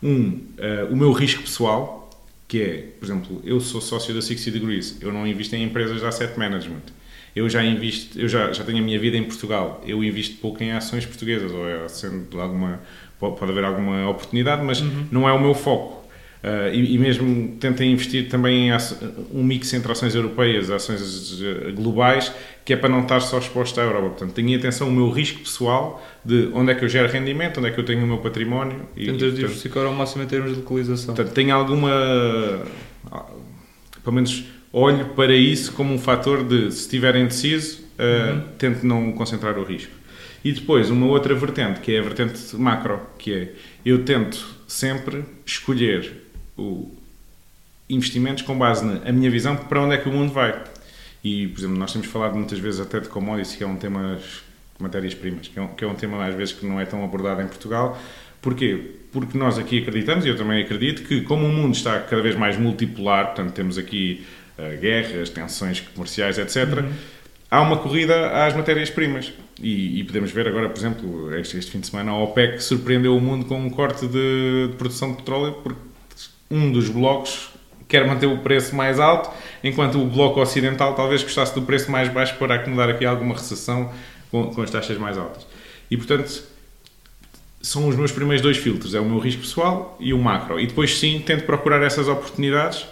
um, 0.00 0.28
uh, 0.28 0.92
o 0.92 0.96
meu 0.96 1.10
risco 1.10 1.42
pessoal, 1.42 2.08
que 2.46 2.62
é, 2.62 2.88
por 3.00 3.06
exemplo, 3.06 3.42
eu 3.44 3.58
sou 3.58 3.80
sócio 3.80 4.14
da 4.14 4.22
60 4.22 4.52
Degrees, 4.52 4.98
eu 5.00 5.12
não 5.12 5.26
invisto 5.26 5.56
em 5.56 5.64
empresas 5.64 5.98
de 5.98 6.06
asset 6.06 6.38
management. 6.38 6.94
Eu 7.34 7.50
já 7.50 7.62
invisto, 7.62 8.18
eu 8.18 8.28
já, 8.28 8.52
já 8.52 8.62
tenho 8.62 8.78
a 8.78 8.82
minha 8.82 8.98
vida 9.00 9.16
em 9.16 9.24
Portugal, 9.24 9.82
eu 9.84 10.02
invisto 10.04 10.36
pouco 10.36 10.62
em 10.62 10.72
ações 10.72 11.04
portuguesas, 11.04 11.50
ou 11.50 11.68
é 11.68 11.88
sendo 11.88 12.40
alguma 12.40 12.80
pode, 13.18 13.50
haver 13.50 13.64
alguma 13.64 14.08
oportunidade, 14.08 14.62
mas 14.62 14.80
uhum. 14.80 15.06
não 15.10 15.28
é 15.28 15.32
o 15.32 15.40
meu 15.40 15.54
foco. 15.54 16.06
Uh, 16.44 16.72
e, 16.72 16.94
e, 16.94 16.98
mesmo 16.98 17.56
tentem 17.58 17.90
investir 17.90 18.28
também 18.28 18.68
em 18.68 18.72
um 19.34 19.42
mix 19.42 19.72
entre 19.72 19.90
ações 19.90 20.14
europeias, 20.14 20.70
ações 20.70 21.42
eh, 21.42 21.72
globais, 21.72 22.30
que 22.64 22.72
é 22.72 22.76
para 22.76 22.88
não 22.88 23.00
estar 23.00 23.18
só 23.20 23.38
exposto 23.38 23.80
à 23.80 23.82
Europa. 23.82 24.10
Portanto, 24.10 24.32
tenha 24.32 24.56
atenção 24.56 24.88
o 24.88 24.92
meu 24.92 25.10
risco 25.10 25.40
pessoal 25.40 26.06
de 26.24 26.48
onde 26.52 26.70
é 26.70 26.74
que 26.76 26.84
eu 26.84 26.88
gero 26.88 27.10
rendimento, 27.10 27.58
onde 27.58 27.68
é 27.68 27.72
que 27.72 27.80
eu 27.80 27.84
tenho 27.84 28.04
o 28.04 28.06
meu 28.06 28.18
património. 28.18 28.82
Tentas 28.94 29.34
diversificar 29.34 29.86
ao 29.86 29.92
máximo 29.92 30.22
em 30.22 30.26
termos 30.26 30.52
de 30.52 30.58
localização. 30.58 31.14
Portanto, 31.16 31.34
tenho 31.34 31.52
alguma. 31.52 31.90
Ah, 33.10 33.24
pelo 34.04 34.14
menos 34.14 34.44
olho 34.72 35.06
para 35.16 35.34
isso 35.34 35.72
como 35.72 35.94
um 35.94 35.98
fator 35.98 36.44
de, 36.44 36.70
se 36.70 36.82
estiver 36.82 37.16
indeciso, 37.16 37.80
uh, 37.98 38.34
uhum. 38.34 38.42
tente 38.58 38.86
não 38.86 39.10
concentrar 39.12 39.58
o 39.58 39.64
risco. 39.64 39.90
E 40.46 40.52
depois 40.52 40.90
uma 40.90 41.06
outra 41.06 41.34
vertente, 41.34 41.80
que 41.80 41.92
é 41.92 41.98
a 41.98 42.02
vertente 42.02 42.54
macro, 42.54 43.00
que 43.18 43.34
é 43.34 43.52
eu 43.84 44.04
tento 44.04 44.46
sempre 44.68 45.24
escolher 45.44 46.22
o 46.56 46.88
investimentos 47.90 48.44
com 48.44 48.56
base 48.56 48.84
na 48.84 49.10
minha 49.10 49.28
visão 49.28 49.56
para 49.56 49.82
onde 49.82 49.96
é 49.96 49.98
que 49.98 50.08
o 50.08 50.12
mundo 50.12 50.32
vai. 50.32 50.62
E, 51.24 51.48
por 51.48 51.58
exemplo, 51.58 51.76
nós 51.76 51.92
temos 51.92 52.06
falado 52.06 52.36
muitas 52.36 52.60
vezes 52.60 52.78
até 52.78 53.00
de 53.00 53.08
commodities, 53.08 53.56
que 53.56 53.64
é 53.64 53.66
um 53.66 53.74
tema 53.74 54.20
matérias-primas, 54.78 55.48
que, 55.48 55.58
é 55.58 55.62
um, 55.62 55.66
que 55.66 55.82
é 55.82 55.86
um 55.88 55.96
tema 55.96 56.24
às 56.24 56.36
vezes 56.36 56.54
que 56.54 56.64
não 56.64 56.78
é 56.78 56.84
tão 56.84 57.02
abordado 57.02 57.42
em 57.42 57.48
Portugal. 57.48 58.00
Porquê? 58.40 58.98
Porque 59.10 59.36
nós 59.36 59.58
aqui 59.58 59.80
acreditamos, 59.80 60.24
e 60.24 60.28
eu 60.28 60.36
também 60.36 60.62
acredito, 60.62 61.02
que 61.02 61.22
como 61.22 61.44
o 61.44 61.52
mundo 61.52 61.74
está 61.74 61.98
cada 61.98 62.22
vez 62.22 62.36
mais 62.36 62.56
multipolar, 62.56 63.34
portanto 63.34 63.52
temos 63.52 63.78
aqui 63.78 64.24
uh, 64.56 64.80
guerras, 64.80 65.28
tensões 65.28 65.80
comerciais, 65.80 66.38
etc., 66.38 66.84
uhum. 66.84 66.92
Há 67.50 67.60
uma 67.60 67.76
corrida 67.78 68.44
às 68.44 68.54
matérias-primas. 68.54 69.32
E, 69.60 70.00
e, 70.00 70.04
podemos 70.04 70.30
ver 70.30 70.46
agora, 70.46 70.68
por 70.68 70.78
exemplo, 70.78 71.34
este, 71.34 71.56
este, 71.56 71.70
fim 71.70 71.80
de 71.80 71.86
semana, 71.86 72.12
a 72.12 72.18
OPEC 72.18 72.62
surpreendeu 72.62 73.16
o 73.16 73.20
mundo 73.20 73.46
com 73.46 73.58
um 73.58 73.70
corte 73.70 74.06
de, 74.06 74.68
de, 74.68 74.74
produção 74.76 75.12
de 75.12 75.16
petróleo 75.16 75.52
porque 75.62 75.80
um 76.50 76.70
dos 76.70 76.90
blocos 76.90 77.50
quer 77.88 78.06
manter 78.06 78.26
o 78.26 78.38
preço 78.38 78.74
mais 78.76 79.00
alto, 79.00 79.30
enquanto 79.64 79.98
o 79.98 80.04
bloco 80.04 80.40
ocidental 80.40 80.94
talvez 80.94 81.22
gostasse 81.22 81.54
do 81.54 81.62
preço 81.62 81.90
mais 81.90 82.08
baixo 82.08 82.36
para 82.36 82.56
acomodar 82.56 82.90
aqui 82.90 83.06
alguma 83.06 83.34
recessão 83.34 83.90
com, 84.30 84.52
com 84.52 84.60
as 84.60 84.70
taxas 84.70 84.98
mais 84.98 85.16
altas. 85.16 85.46
E, 85.90 85.96
portanto, 85.96 86.42
são 87.62 87.88
os 87.88 87.96
meus 87.96 88.12
primeiros 88.12 88.42
dois 88.42 88.58
filtros, 88.58 88.94
é 88.94 89.00
o 89.00 89.04
meu 89.04 89.18
risco 89.18 89.40
pessoal 89.40 89.96
e 89.98 90.12
o 90.12 90.18
macro. 90.18 90.60
E 90.60 90.66
depois 90.66 90.98
sim, 90.98 91.22
tento 91.24 91.44
procurar 91.44 91.82
essas 91.82 92.08
oportunidades. 92.08 92.82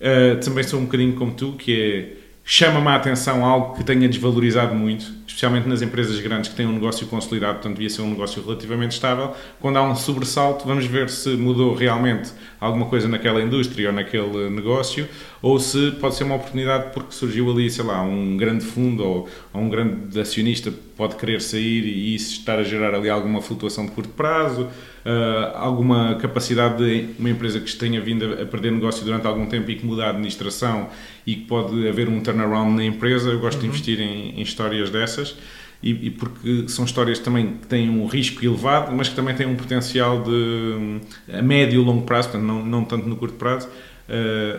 Uh, 0.00 0.38
também 0.44 0.62
sou 0.62 0.78
um 0.78 0.84
bocadinho 0.84 1.14
como 1.14 1.32
tu, 1.32 1.52
que 1.52 1.80
é 1.80 2.23
chama-me 2.44 2.88
a 2.88 2.96
atenção 2.96 3.44
algo 3.44 3.74
que 3.74 3.82
tenha 3.82 4.06
desvalorizado 4.06 4.74
muito, 4.74 5.06
especialmente 5.26 5.66
nas 5.66 5.80
empresas 5.80 6.20
grandes 6.20 6.50
que 6.50 6.56
têm 6.56 6.66
um 6.66 6.72
negócio 6.72 7.06
consolidado, 7.06 7.54
portanto 7.54 7.76
devia 7.76 7.88
ser 7.88 8.02
um 8.02 8.10
negócio 8.10 8.42
relativamente 8.44 8.92
estável. 8.92 9.34
Quando 9.60 9.78
há 9.78 9.82
um 9.82 9.96
sobressalto, 9.96 10.66
vamos 10.66 10.84
ver 10.84 11.08
se 11.08 11.30
mudou 11.30 11.74
realmente 11.74 12.30
alguma 12.60 12.86
coisa 12.86 13.08
naquela 13.08 13.40
indústria 13.40 13.88
ou 13.88 13.94
naquele 13.94 14.50
negócio, 14.50 15.08
ou 15.44 15.60
se 15.60 15.90
pode 16.00 16.14
ser 16.14 16.24
uma 16.24 16.36
oportunidade 16.36 16.94
porque 16.94 17.12
surgiu 17.12 17.50
ali, 17.50 17.68
sei 17.68 17.84
lá, 17.84 18.00
um 18.00 18.34
grande 18.34 18.64
fundo 18.64 19.04
ou, 19.04 19.28
ou 19.52 19.60
um 19.60 19.68
grande 19.68 20.18
acionista 20.18 20.72
pode 20.96 21.16
querer 21.16 21.42
sair 21.42 21.84
e 21.84 22.14
isso 22.14 22.32
estar 22.32 22.58
a 22.58 22.62
gerar 22.62 22.94
ali 22.94 23.10
alguma 23.10 23.42
flutuação 23.42 23.84
de 23.84 23.92
curto 23.92 24.08
prazo 24.14 24.62
uh, 24.62 25.56
alguma 25.56 26.14
capacidade 26.14 26.78
de 26.78 27.10
uma 27.18 27.28
empresa 27.28 27.60
que 27.60 27.70
tenha 27.76 28.00
vindo 28.00 28.24
a 28.24 28.46
perder 28.46 28.72
negócio 28.72 29.04
durante 29.04 29.26
algum 29.26 29.44
tempo 29.44 29.70
e 29.70 29.76
que 29.76 29.84
muda 29.84 30.06
a 30.06 30.10
administração 30.10 30.88
e 31.26 31.34
que 31.34 31.42
pode 31.42 31.86
haver 31.86 32.08
um 32.08 32.20
turnaround 32.20 32.74
na 32.74 32.84
empresa, 32.84 33.28
eu 33.28 33.38
gosto 33.38 33.56
uhum. 33.56 33.64
de 33.64 33.68
investir 33.68 34.00
em, 34.00 34.40
em 34.40 34.40
histórias 34.40 34.88
dessas. 34.88 35.36
E, 35.82 36.06
e, 36.06 36.10
porque 36.10 36.66
são 36.68 36.86
histórias 36.86 37.18
também 37.18 37.58
que 37.58 37.66
têm 37.66 37.90
um 37.90 38.06
risco 38.06 38.42
elevado, 38.42 38.90
mas 38.96 39.10
que 39.10 39.14
também 39.14 39.34
têm 39.34 39.46
um 39.46 39.54
potencial 39.54 40.22
de 40.22 41.00
a 41.30 41.42
médio 41.42 41.82
e 41.82 41.84
longo 41.84 42.06
prazo, 42.06 42.30
portanto, 42.30 42.46
não, 42.46 42.64
não 42.64 42.84
tanto 42.86 43.06
no 43.06 43.16
curto 43.16 43.34
prazo, 43.34 43.68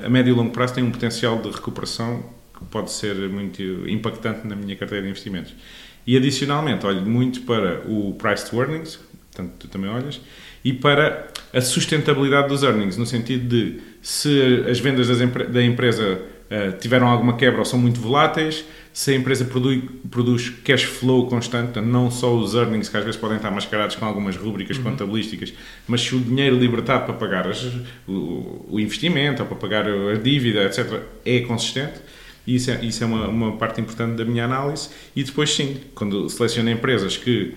a 0.03 0.09
médio 0.09 0.31
e 0.31 0.35
longo 0.35 0.51
prazo 0.51 0.73
tem 0.75 0.83
um 0.83 0.91
potencial 0.91 1.39
de 1.41 1.49
recuperação 1.49 2.23
que 2.57 2.65
pode 2.65 2.91
ser 2.91 3.15
muito 3.29 3.61
impactante 3.87 4.47
na 4.47 4.55
minha 4.55 4.75
carteira 4.75 5.03
de 5.03 5.09
investimentos. 5.09 5.53
E 6.07 6.15
adicionalmente, 6.15 6.85
olho 6.85 7.01
muito 7.01 7.41
para 7.41 7.81
o 7.87 8.13
price 8.13 8.49
to 8.49 8.61
earnings, 8.61 8.99
portanto 9.31 9.53
tu 9.59 9.67
também 9.67 9.89
olhas, 9.89 10.21
e 10.63 10.73
para 10.73 11.27
a 11.53 11.61
sustentabilidade 11.61 12.47
dos 12.47 12.63
earnings, 12.63 12.97
no 12.97 13.05
sentido 13.05 13.47
de 13.47 13.79
se 14.01 14.63
as 14.69 14.79
vendas 14.79 15.07
da 15.07 15.63
empresa 15.63 16.13
uh, 16.13 16.77
tiveram 16.79 17.07
alguma 17.07 17.35
quebra 17.35 17.59
ou 17.59 17.65
são 17.65 17.79
muito 17.79 17.99
voláteis, 17.99 18.65
se 18.95 19.11
a 19.11 19.13
empresa 19.13 19.43
produz, 19.43 19.83
produz 20.09 20.49
cash 20.63 20.85
flow 20.85 21.27
constante, 21.27 21.81
não 21.81 22.09
só 22.09 22.33
os 22.33 22.55
earnings, 22.55 22.87
que 22.87 22.95
às 22.95 23.03
vezes 23.03 23.19
podem 23.19 23.35
estar 23.35 23.51
mascarados 23.51 23.97
com 23.97 24.05
algumas 24.05 24.37
rubricas 24.37 24.77
uhum. 24.77 24.83
contabilísticas, 24.83 25.53
mas 25.85 25.99
se 25.99 26.15
o 26.15 26.19
dinheiro 26.21 26.57
libertado 26.57 27.03
para 27.03 27.13
pagar 27.13 27.45
as, 27.45 27.61
o, 28.07 28.65
o, 28.69 28.79
investimento 28.79 29.41
ou 29.41 29.49
para 29.49 29.57
pagar 29.57 29.85
a 29.85 30.15
dívida, 30.15 30.63
etc., 30.63 31.01
é 31.25 31.41
consistente, 31.41 31.99
isso 32.47 32.71
é, 32.71 32.85
isso 32.85 33.03
é 33.03 33.05
uma, 33.05 33.27
uma 33.27 33.57
parte 33.57 33.81
importante 33.81 34.15
da 34.15 34.23
minha 34.23 34.45
análise. 34.45 34.87
E 35.13 35.25
depois, 35.25 35.53
sim, 35.53 35.75
quando 35.93 36.29
seleciono 36.29 36.69
empresas 36.69 37.17
que 37.17 37.53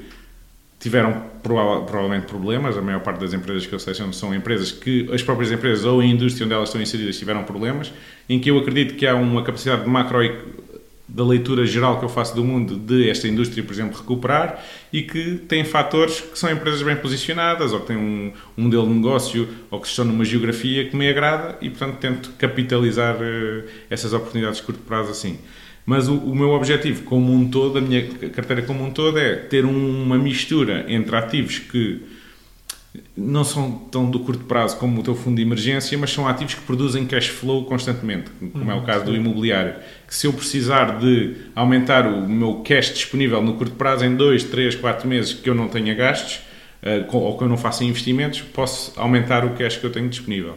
tiveram 0.80 1.24
provavelmente 1.42 2.26
problemas. 2.26 2.76
A 2.76 2.82
maior 2.82 3.00
parte 3.00 3.20
das 3.20 3.32
empresas 3.32 3.66
que 3.66 3.72
eu 3.72 3.78
seleciono 3.78 4.12
são 4.12 4.34
empresas 4.34 4.70
que 4.70 5.08
as 5.12 5.22
próprias 5.22 5.50
empresas 5.50 5.84
ou 5.84 6.00
a 6.00 6.04
indústria 6.04 6.44
onde 6.44 6.54
elas 6.54 6.68
estão 6.68 6.80
inseridas 6.80 7.18
tiveram 7.18 7.42
problemas, 7.44 7.92
em 8.28 8.38
que 8.38 8.50
eu 8.50 8.58
acredito 8.58 8.94
que 8.94 9.06
há 9.06 9.14
uma 9.14 9.42
capacidade 9.42 9.82
de 9.82 9.88
macro 9.88 10.18
da 11.18 11.24
leitura 11.24 11.66
geral 11.66 11.98
que 11.98 12.04
eu 12.04 12.08
faço 12.08 12.32
do 12.32 12.44
mundo 12.44 12.76
de 12.76 13.10
esta 13.10 13.26
indústria, 13.26 13.64
por 13.64 13.72
exemplo, 13.72 13.98
recuperar 13.98 14.64
e 14.92 15.02
que 15.02 15.34
tem 15.48 15.64
fatores 15.64 16.20
que 16.20 16.38
são 16.38 16.48
empresas 16.48 16.80
bem 16.80 16.94
posicionadas 16.94 17.72
ou 17.72 17.80
que 17.80 17.88
têm 17.88 17.96
um, 17.96 18.32
um 18.56 18.62
modelo 18.62 18.86
de 18.86 18.94
negócio 18.94 19.48
ou 19.68 19.80
que 19.80 19.88
estão 19.88 20.04
numa 20.04 20.24
geografia 20.24 20.88
que 20.88 20.94
me 20.94 21.08
agrada 21.08 21.58
e, 21.60 21.70
portanto, 21.70 21.96
tento 21.98 22.30
capitalizar 22.38 23.16
uh, 23.16 23.64
essas 23.90 24.12
oportunidades 24.12 24.58
de 24.58 24.62
curto 24.62 24.80
prazo 24.82 25.10
assim. 25.10 25.40
Mas 25.84 26.06
o, 26.06 26.14
o, 26.14 26.36
meu 26.36 26.50
objetivo 26.50 27.02
como 27.02 27.32
um 27.32 27.50
todo, 27.50 27.78
a 27.78 27.80
minha 27.80 28.06
carteira 28.32 28.62
como 28.62 28.84
um 28.84 28.92
todo, 28.92 29.18
é 29.18 29.34
ter 29.34 29.64
uma 29.64 30.16
mistura 30.16 30.84
entre 30.86 31.16
ativos 31.16 31.58
que 31.58 32.00
não 33.16 33.44
são 33.44 33.70
tão 33.70 34.10
do 34.10 34.20
curto 34.20 34.44
prazo 34.44 34.76
como 34.76 35.00
o 35.00 35.02
teu 35.02 35.14
fundo 35.14 35.36
de 35.36 35.42
emergência, 35.42 35.96
mas 35.98 36.10
são 36.10 36.26
ativos 36.26 36.54
que 36.54 36.60
produzem 36.62 37.06
cash 37.06 37.28
flow 37.28 37.64
constantemente, 37.64 38.30
como 38.52 38.70
é 38.70 38.74
o 38.74 38.82
caso 38.82 39.04
do 39.04 39.14
imobiliário. 39.14 39.74
Que 40.06 40.14
se 40.14 40.26
eu 40.26 40.32
precisar 40.32 40.98
de 40.98 41.36
aumentar 41.54 42.06
o 42.06 42.28
meu 42.28 42.56
cash 42.56 42.92
disponível 42.92 43.42
no 43.42 43.54
curto 43.54 43.74
prazo 43.74 44.04
em 44.04 44.14
2, 44.14 44.44
3, 44.44 44.76
4 44.76 45.08
meses 45.08 45.32
que 45.32 45.48
eu 45.48 45.54
não 45.54 45.68
tenha 45.68 45.94
gastos, 45.94 46.40
eh, 46.82 47.04
ou 47.12 47.36
que 47.36 47.44
eu 47.44 47.48
não 47.48 47.56
faça 47.56 47.84
investimentos, 47.84 48.40
posso 48.40 48.98
aumentar 48.98 49.44
o 49.44 49.50
cash 49.50 49.76
que 49.76 49.84
eu 49.84 49.90
tenho 49.90 50.08
disponível. 50.08 50.56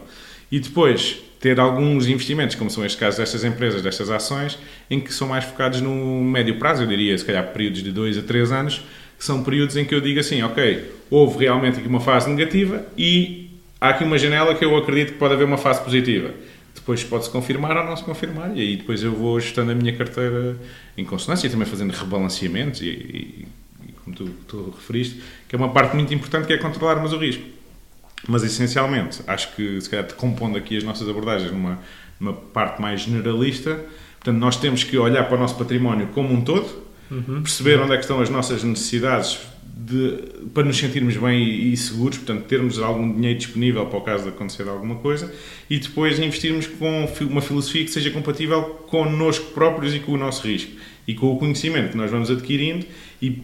E 0.50 0.60
depois 0.60 1.18
ter 1.42 1.58
alguns 1.58 2.06
investimentos, 2.06 2.54
como 2.54 2.70
são 2.70 2.84
estes 2.84 3.00
casos 3.00 3.18
destas 3.18 3.42
empresas, 3.42 3.82
destas 3.82 4.10
ações, 4.10 4.56
em 4.88 5.00
que 5.00 5.12
são 5.12 5.26
mais 5.26 5.44
focados 5.44 5.80
no 5.80 6.22
médio 6.22 6.56
prazo, 6.56 6.84
eu 6.84 6.86
diria, 6.86 7.18
se 7.18 7.24
calhar 7.24 7.44
períodos 7.52 7.82
de 7.82 7.90
2 7.90 8.18
a 8.18 8.22
3 8.22 8.52
anos, 8.52 8.82
que 9.22 9.26
são 9.26 9.44
períodos 9.44 9.76
em 9.76 9.84
que 9.84 9.94
eu 9.94 10.00
digo 10.00 10.18
assim, 10.18 10.42
ok, 10.42 10.94
houve 11.08 11.44
realmente 11.44 11.78
aqui 11.78 11.86
uma 11.86 12.00
fase 12.00 12.28
negativa 12.28 12.84
e 12.98 13.52
há 13.80 13.90
aqui 13.90 14.02
uma 14.02 14.18
janela 14.18 14.52
que 14.52 14.64
eu 14.64 14.76
acredito 14.76 15.12
que 15.12 15.18
pode 15.20 15.32
haver 15.32 15.44
uma 15.44 15.56
fase 15.56 15.80
positiva. 15.80 16.34
Depois 16.74 17.04
pode-se 17.04 17.30
confirmar 17.30 17.76
ou 17.76 17.84
não 17.84 17.96
se 17.96 18.02
confirmar 18.02 18.50
e 18.56 18.60
aí 18.60 18.76
depois 18.78 19.00
eu 19.00 19.12
vou 19.12 19.36
ajustando 19.36 19.70
a 19.70 19.76
minha 19.76 19.96
carteira 19.96 20.56
em 20.98 21.04
consonância 21.04 21.46
e 21.46 21.50
também 21.50 21.68
fazendo 21.68 21.92
rebalanceamentos 21.92 22.80
e, 22.80 22.86
e, 22.86 23.46
e 23.86 23.92
como 24.04 24.16
tu, 24.16 24.26
tu 24.48 24.74
referiste, 24.76 25.22
que 25.46 25.54
é 25.54 25.56
uma 25.56 25.68
parte 25.68 25.94
muito 25.94 26.12
importante 26.12 26.48
que 26.48 26.52
é 26.52 26.58
controlarmos 26.58 27.12
o 27.12 27.18
risco. 27.18 27.44
Mas 28.26 28.42
essencialmente, 28.42 29.20
acho 29.28 29.54
que 29.54 29.80
se 29.80 29.88
calhar 29.88 30.12
compondo 30.14 30.58
aqui 30.58 30.76
as 30.76 30.82
nossas 30.82 31.08
abordagens 31.08 31.52
numa, 31.52 31.78
numa 32.18 32.32
parte 32.32 32.82
mais 32.82 33.02
generalista, 33.02 33.86
portanto 34.18 34.40
nós 34.40 34.56
temos 34.56 34.82
que 34.82 34.98
olhar 34.98 35.22
para 35.28 35.36
o 35.36 35.40
nosso 35.40 35.54
património 35.54 36.08
como 36.08 36.34
um 36.34 36.40
todo, 36.40 36.81
uhum. 37.12 37.42
perceber 37.42 37.78
onde 37.80 37.92
é 37.92 37.96
que 37.96 38.02
estão 38.02 38.20
as 38.20 38.30
nossas 38.30 38.64
necessidades 38.64 39.38
de, 39.64 40.18
para 40.54 40.64
nos 40.64 40.78
sentirmos 40.78 41.16
bem 41.16 41.42
e, 41.42 41.72
e, 41.72 41.76
seguros, 41.76 42.18
portanto, 42.18 42.44
termos 42.44 42.78
algum 42.78 43.12
dinheiro 43.12 43.38
disponível 43.38 43.86
para 43.86 43.98
o 43.98 44.02
caso 44.02 44.24
de 44.24 44.30
acontecer 44.30 44.68
alguma 44.68 44.96
coisa 44.96 45.32
e 45.68 45.78
depois 45.78 46.18
investirmos 46.18 46.66
com 46.66 47.08
uma 47.22 47.40
filosofia 47.40 47.84
que 47.84 47.90
seja 47.90 48.10
compatível 48.10 48.62
connosco 48.88 49.52
próprios 49.52 49.94
e 49.94 50.00
com 50.00 50.12
o 50.12 50.16
nosso 50.16 50.46
risco 50.46 50.72
e 51.06 51.14
com 51.14 51.32
o 51.32 51.38
conhecimento 51.38 51.90
que 51.90 51.96
nós 51.96 52.10
vamos 52.10 52.30
adquirindo 52.30 52.86
e 53.20 53.42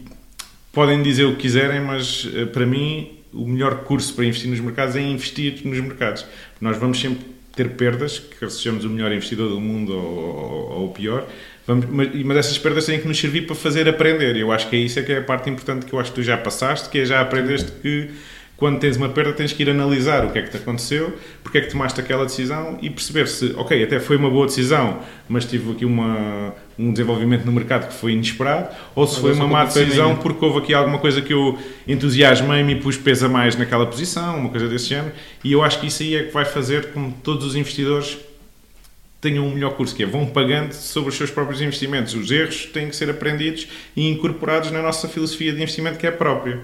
podem 0.73 1.03
dizer 1.03 1.25
o 1.25 1.33
que 1.33 1.43
quiserem, 1.43 1.81
mas 1.81 2.29
eh, 2.35 2.47
para 2.47 2.65
mim 2.65 3.11
o 3.33 3.47
melhor 3.47 3.83
curso 3.85 4.15
para 4.15 4.25
investir 4.25 4.49
nos 4.49 4.61
mercados 4.61 4.97
é 4.97 5.01
investir 5.01 5.61
nos 5.65 5.81
mercados. 5.81 6.25
Nós 6.61 6.77
vamos 6.77 7.01
sempre 7.01 7.38
ter 7.59 7.71
perdas, 7.71 8.23
quer 8.38 8.50
sejamos 8.50 8.85
o 8.85 8.88
melhor 8.88 9.12
investidor 9.12 9.49
do 9.49 9.61
mundo 9.61 9.93
ou, 9.93 9.99
ou, 9.99 10.71
ou 10.79 10.87
o 10.87 10.93
pior, 10.93 11.27
Vamos, 11.67 11.85
mas, 11.91 12.09
mas, 12.25 12.37
essas 12.38 12.57
perdas 12.57 12.87
têm 12.87 12.99
que 12.99 13.07
nos 13.07 13.21
servir 13.21 13.47
para 13.47 13.55
fazer 13.55 13.87
aprender. 13.87 14.35
Eu 14.37 14.50
acho 14.50 14.71
que 14.71 14.77
é 14.77 14.79
isso 14.79 14.99
é 14.99 15.03
que 15.03 15.12
é 15.12 15.19
a 15.19 15.23
parte 15.23 15.50
importante 15.50 15.85
que 15.85 15.93
eu 15.93 16.00
acho 16.00 16.11
que 16.11 16.15
tu 16.15 16.23
já 16.23 16.38
passaste, 16.38 16.88
que 16.88 17.00
é 17.00 17.05
já 17.05 17.21
aprendeste 17.21 17.71
que 17.83 18.09
quando 18.59 18.81
tens 18.81 18.97
uma 18.97 19.09
perda 19.09 19.33
tens 19.33 19.53
que 19.53 19.62
ir 19.62 19.71
analisar 19.71 20.27
o 20.27 20.31
que 20.31 20.38
é 20.38 20.43
que 20.43 20.50
te 20.50 20.57
aconteceu, 20.57 21.17
porque 21.45 21.59
é 21.59 21.61
que 21.61 21.71
tomaste 21.71 22.00
aquela 22.00 22.25
decisão 22.25 22.77
e 22.83 22.91
perceber 22.91 23.29
se, 23.29 23.55
ok, 23.57 23.85
até 23.85 24.00
foi 24.00 24.17
uma 24.17 24.29
boa 24.29 24.47
decisão, 24.47 24.99
mas 25.29 25.45
tive 25.45 25.71
aqui 25.71 25.85
uma, 25.85 26.53
um 26.77 26.91
desenvolvimento 26.91 27.45
no 27.45 27.53
mercado 27.53 27.87
que 27.87 27.95
foi 27.95 28.12
inesperado, 28.12 28.75
ou 28.97 29.07
se 29.07 29.21
foi 29.21 29.33
uma 29.33 29.47
má 29.47 29.65
decisão 29.65 30.17
porque 30.17 30.45
houve 30.45 30.59
aqui 30.59 30.75
alguma 30.75 30.99
coisa 30.99 31.23
que 31.23 31.33
eu 31.33 31.57
entusiasmei-me 31.87 32.73
e 32.73 32.81
pus 32.81 32.97
peso 32.97 33.27
a 33.27 33.29
mais 33.29 33.55
naquela 33.55 33.87
posição, 33.87 34.37
uma 34.37 34.49
coisa 34.49 34.67
desse 34.67 34.87
género, 34.88 35.12
e 35.45 35.53
eu 35.53 35.62
acho 35.62 35.79
que 35.79 35.87
isso 35.87 36.03
aí 36.03 36.17
é 36.17 36.25
que 36.25 36.33
vai 36.33 36.45
fazer 36.45 36.93
com 36.93 37.12
que 37.12 37.21
todos 37.21 37.47
os 37.47 37.55
investidores 37.55 38.18
tenham 39.21 39.47
um 39.47 39.55
melhor 39.55 39.75
curso, 39.75 39.94
que 39.94 40.03
é 40.03 40.07
vão 40.07 40.27
pagando 40.27 40.73
sobre 40.73 41.11
os 41.11 41.16
seus 41.16 41.31
próprios 41.31 41.61
investimentos. 41.61 42.14
Os 42.14 42.31
erros 42.31 42.66
têm 42.66 42.88
que 42.88 42.97
ser 42.97 43.11
aprendidos 43.11 43.68
e 43.97 44.09
incorporados 44.09 44.71
na 44.71 44.83
nossa 44.83 45.09
filosofia 45.09 45.53
de 45.53 45.59
investimento 45.59 45.99
que 45.99 46.07
é 46.07 46.11
própria. 46.11 46.62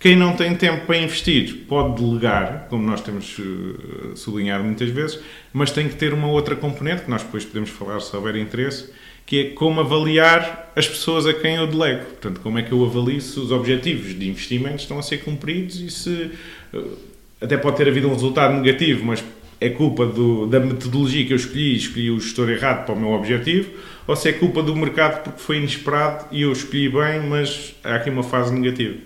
Quem 0.00 0.14
não 0.14 0.36
tem 0.36 0.54
tempo 0.54 0.86
para 0.86 0.96
investir 0.96 1.64
pode 1.68 2.00
delegar, 2.00 2.66
como 2.70 2.86
nós 2.86 3.00
temos 3.00 3.36
uh, 3.38 4.16
sublinhado 4.16 4.62
muitas 4.62 4.88
vezes, 4.90 5.18
mas 5.52 5.72
tem 5.72 5.88
que 5.88 5.96
ter 5.96 6.14
uma 6.14 6.28
outra 6.28 6.54
componente, 6.54 7.02
que 7.02 7.10
nós 7.10 7.22
depois 7.22 7.44
podemos 7.44 7.70
falar 7.70 7.98
se 7.98 8.14
houver 8.14 8.36
interesse, 8.36 8.92
que 9.26 9.40
é 9.40 9.44
como 9.50 9.80
avaliar 9.80 10.72
as 10.76 10.86
pessoas 10.86 11.26
a 11.26 11.34
quem 11.34 11.56
eu 11.56 11.66
delego. 11.66 12.04
Portanto, 12.04 12.40
como 12.40 12.58
é 12.58 12.62
que 12.62 12.70
eu 12.70 12.84
avalio 12.84 13.20
se 13.20 13.40
os 13.40 13.50
objetivos 13.50 14.16
de 14.16 14.28
investimento 14.28 14.76
estão 14.76 14.98
a 14.98 15.02
ser 15.02 15.18
cumpridos 15.18 15.80
e 15.80 15.90
se. 15.90 16.30
Uh, 16.72 17.08
até 17.40 17.56
pode 17.56 17.76
ter 17.76 17.88
havido 17.88 18.08
um 18.08 18.12
resultado 18.12 18.54
negativo, 18.54 19.04
mas 19.04 19.22
é 19.60 19.68
culpa 19.68 20.06
do, 20.06 20.46
da 20.46 20.60
metodologia 20.60 21.24
que 21.24 21.32
eu 21.32 21.36
escolhi, 21.36 21.76
escolhi 21.76 22.10
o 22.10 22.20
gestor 22.20 22.50
errado 22.50 22.84
para 22.84 22.94
o 22.94 22.98
meu 22.98 23.10
objetivo, 23.10 23.70
ou 24.06 24.16
se 24.16 24.28
é 24.28 24.32
culpa 24.32 24.62
do 24.62 24.74
mercado 24.74 25.22
porque 25.22 25.40
foi 25.40 25.58
inesperado 25.58 26.26
e 26.30 26.42
eu 26.42 26.52
escolhi 26.52 26.88
bem, 26.88 27.20
mas 27.28 27.74
há 27.82 27.96
aqui 27.96 28.10
uma 28.10 28.22
fase 28.22 28.52
negativa. 28.52 28.96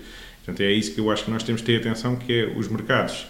Portanto, 0.44 0.60
é 0.60 0.72
isso 0.72 0.94
que 0.94 1.00
eu 1.00 1.10
acho 1.10 1.24
que 1.24 1.30
nós 1.30 1.42
temos 1.42 1.60
de 1.60 1.66
ter 1.66 1.76
atenção, 1.76 2.16
que 2.16 2.32
é 2.32 2.46
os 2.56 2.68
mercados 2.68 3.26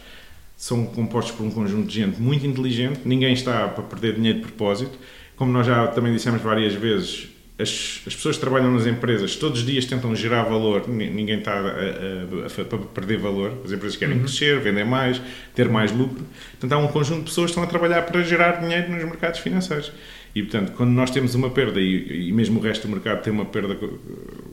são 0.56 0.86
compostos 0.86 1.34
por 1.34 1.44
um 1.44 1.50
conjunto 1.50 1.88
de 1.88 1.94
gente 1.94 2.20
muito 2.20 2.46
inteligente, 2.46 3.00
ninguém 3.04 3.32
está 3.32 3.66
para 3.66 3.82
perder 3.82 4.14
dinheiro 4.14 4.38
de 4.38 4.44
propósito. 4.44 4.96
Como 5.34 5.50
nós 5.50 5.66
já 5.66 5.88
também 5.88 6.12
dissemos 6.12 6.40
várias 6.40 6.72
vezes, 6.74 7.28
as, 7.58 8.00
as, 8.06 8.14
pessoas 8.14 8.36
que 8.36 8.40
trabalham 8.40 8.70
nas 8.70 8.86
empresas 8.86 9.34
todos 9.36 9.60
os 9.60 9.66
dias 9.66 9.84
tentam 9.84 10.14
gerar 10.14 10.44
valor, 10.44 10.88
ninguém 10.88 11.38
está 11.38 11.52
a, 11.52 11.56
a, 11.58 11.62
a, 11.64 12.76
a 12.76 12.78
perder 12.94 13.18
valor, 13.18 13.60
as 13.64 13.72
empresas 13.72 13.96
querem 13.96 14.16
uhum. 14.16 14.22
crescer, 14.22 14.60
vender 14.60 14.84
mais, 14.84 15.20
ter 15.54 15.68
mais 15.68 15.90
lucro. 15.90 16.24
Portanto, 16.52 16.72
há 16.72 16.78
um 16.78 16.88
conjunto 16.88 17.20
de 17.20 17.24
pessoas 17.24 17.46
que 17.46 17.50
estão 17.50 17.64
a 17.64 17.66
trabalhar 17.66 18.02
para 18.02 18.22
gerar 18.22 18.60
dinheiro 18.60 18.90
nos 18.90 19.02
mercados 19.04 19.40
financeiros. 19.40 19.92
E, 20.34 20.42
portanto, 20.42 20.72
quando 20.72 20.90
nós 20.90 21.10
temos 21.10 21.34
uma 21.34 21.50
perda, 21.50 21.80
e, 21.80 22.28
e 22.28 22.32
mesmo 22.32 22.58
o 22.58 22.62
resto 22.62 22.86
do 22.86 22.92
mercado 22.92 23.22
tem 23.22 23.32
uma 23.32 23.44
perda, 23.44 23.76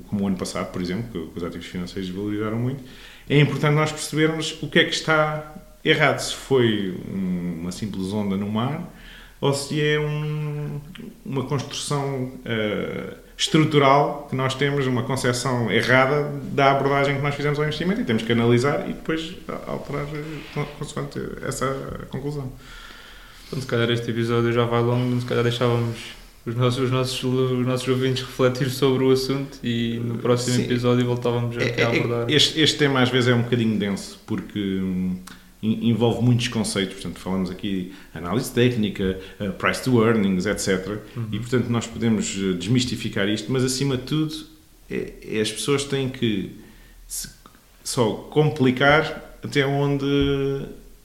como 0.07 0.23
o 0.23 0.27
ano 0.27 0.35
passado, 0.35 0.71
por 0.71 0.81
exemplo, 0.81 1.29
que 1.31 1.37
os 1.37 1.43
ativos 1.43 1.67
financeiros 1.67 2.09
valorizaram 2.09 2.57
muito, 2.57 2.83
é 3.29 3.39
importante 3.39 3.75
nós 3.75 3.91
percebermos 3.91 4.57
o 4.61 4.67
que 4.67 4.79
é 4.79 4.83
que 4.83 4.93
está 4.93 5.55
errado. 5.83 6.19
Se 6.19 6.35
foi 6.35 6.97
uma 7.07 7.71
simples 7.71 8.11
onda 8.11 8.35
no 8.35 8.49
mar 8.49 8.91
ou 9.41 9.53
se 9.53 9.81
é 9.81 9.99
um, 9.99 10.81
uma 11.25 11.45
construção 11.45 12.33
uh, 12.43 13.15
estrutural 13.37 14.27
que 14.29 14.35
nós 14.35 14.53
temos, 14.53 14.85
uma 14.85 15.03
concepção 15.03 15.71
errada 15.71 16.29
da 16.51 16.71
abordagem 16.71 17.15
que 17.15 17.21
nós 17.21 17.35
fizemos 17.35 17.57
ao 17.57 17.63
investimento 17.63 18.01
e 18.01 18.03
temos 18.03 18.23
que 18.23 18.31
analisar 18.33 18.89
e 18.89 18.93
depois 18.93 19.33
alterar 19.65 20.05
eh, 20.13 20.65
consoante 20.77 21.19
essa 21.47 21.65
conclusão. 22.09 22.51
Então, 23.49 23.59
se 23.59 23.67
calhar 23.67 23.89
este 23.89 24.11
episódio 24.11 24.53
já 24.53 24.63
vai 24.63 24.81
longo, 24.81 25.19
se 25.19 25.25
calhar 25.25 25.43
deixávamos 25.43 25.97
os 26.45 26.55
nossos, 26.55 26.79
os 26.79 26.91
nossos, 26.91 27.23
os 27.23 27.65
nossos 27.65 27.87
ouvintes 27.87 28.23
refletir 28.23 28.69
sobre 28.69 29.03
o 29.03 29.11
assunto 29.11 29.57
e 29.63 29.99
no 29.99 30.19
próximo 30.19 30.57
Sim. 30.57 30.63
episódio 30.63 31.05
voltávamos 31.05 31.57
a, 31.57 31.61
é, 31.61 31.65
a 31.65 31.79
é, 31.79 31.83
abordar. 31.83 32.29
Este, 32.29 32.61
este 32.61 32.77
tema 32.77 33.01
às 33.01 33.09
vezes 33.09 33.29
é 33.29 33.33
um 33.33 33.41
bocadinho 33.41 33.77
denso 33.77 34.19
porque 34.27 34.59
hum, 34.59 35.15
envolve 35.63 36.23
muitos 36.23 36.47
conceitos, 36.47 36.93
portanto 36.93 37.19
falamos 37.19 37.49
aqui 37.49 37.91
análise 38.13 38.51
técnica, 38.51 39.19
uh, 39.39 39.51
price 39.53 39.83
to 39.83 40.03
earnings, 40.03 40.45
etc. 40.45 40.99
Uhum. 41.15 41.27
E 41.31 41.39
portanto 41.39 41.69
nós 41.69 41.87
podemos 41.87 42.35
uh, 42.37 42.53
desmistificar 42.53 43.27
isto, 43.27 43.51
mas 43.51 43.63
acima 43.63 43.97
de 43.97 44.03
tudo 44.03 44.35
é, 44.89 45.13
é 45.23 45.41
as 45.41 45.51
pessoas 45.51 45.83
têm 45.83 46.07
que 46.07 46.51
só 47.83 48.11
complicar 48.31 49.39
até 49.43 49.65
onde 49.65 50.05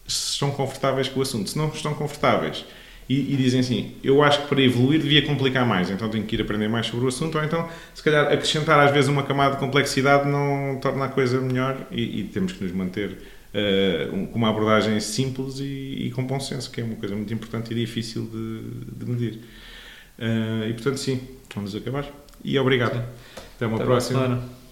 estão 0.06 0.50
confortáveis 0.50 1.08
com 1.08 1.20
o 1.20 1.22
assunto. 1.22 1.50
Se 1.50 1.58
não 1.58 1.68
estão 1.68 1.94
confortáveis 1.94 2.64
e, 3.08 3.34
e, 3.34 3.36
dizem 3.36 3.60
assim, 3.60 3.92
eu 4.02 4.22
acho 4.22 4.42
que 4.42 4.48
para 4.48 4.62
evoluir 4.62 5.00
devia 5.00 5.22
complicar 5.26 5.66
mais, 5.66 5.90
então 5.90 6.08
tenho 6.08 6.24
que 6.24 6.36
ir 6.36 6.40
aprender 6.40 6.68
mais 6.68 6.86
sobre 6.86 7.04
o 7.04 7.08
assunto, 7.08 7.36
ou 7.36 7.44
então 7.44 7.68
se 7.94 8.02
calhar 8.02 8.32
acrescentar 8.32 8.78
às 8.80 8.92
vezes 8.92 9.10
uma 9.10 9.22
camada 9.22 9.54
de 9.54 9.60
complexidade 9.60 10.26
não 10.26 10.78
torna 10.80 11.04
a 11.04 11.08
coisa 11.08 11.38
melhor 11.40 11.86
e, 11.90 12.20
e 12.20 12.24
temos 12.24 12.52
que 12.52 12.64
nos 12.64 12.72
manter 12.72 13.10
uh, 13.10 14.26
com 14.28 14.38
uma 14.38 14.48
abordagem 14.48 14.98
simples 15.00 15.58
e, 15.60 16.06
e, 16.06 16.10
com 16.12 16.24
bom 16.24 16.40
senso, 16.40 16.70
que 16.70 16.80
é 16.80 16.84
uma 16.84 16.96
coisa 16.96 17.14
muito 17.14 17.32
importante 17.32 17.72
e 17.72 17.74
difícil 17.74 18.24
de, 18.24 18.96
de 18.96 19.10
medir. 19.10 19.40
Uh, 20.18 20.68
e 20.68 20.72
portanto, 20.72 20.96
sim, 20.96 21.20
vamos 21.54 21.74
acabar. 21.76 22.06
E 22.42 22.58
obrigado. 22.58 22.94
Sim. 22.94 23.42
Até 23.56 23.66
uma 23.66 23.76
Até 23.76 23.84
próxima. 23.84 24.63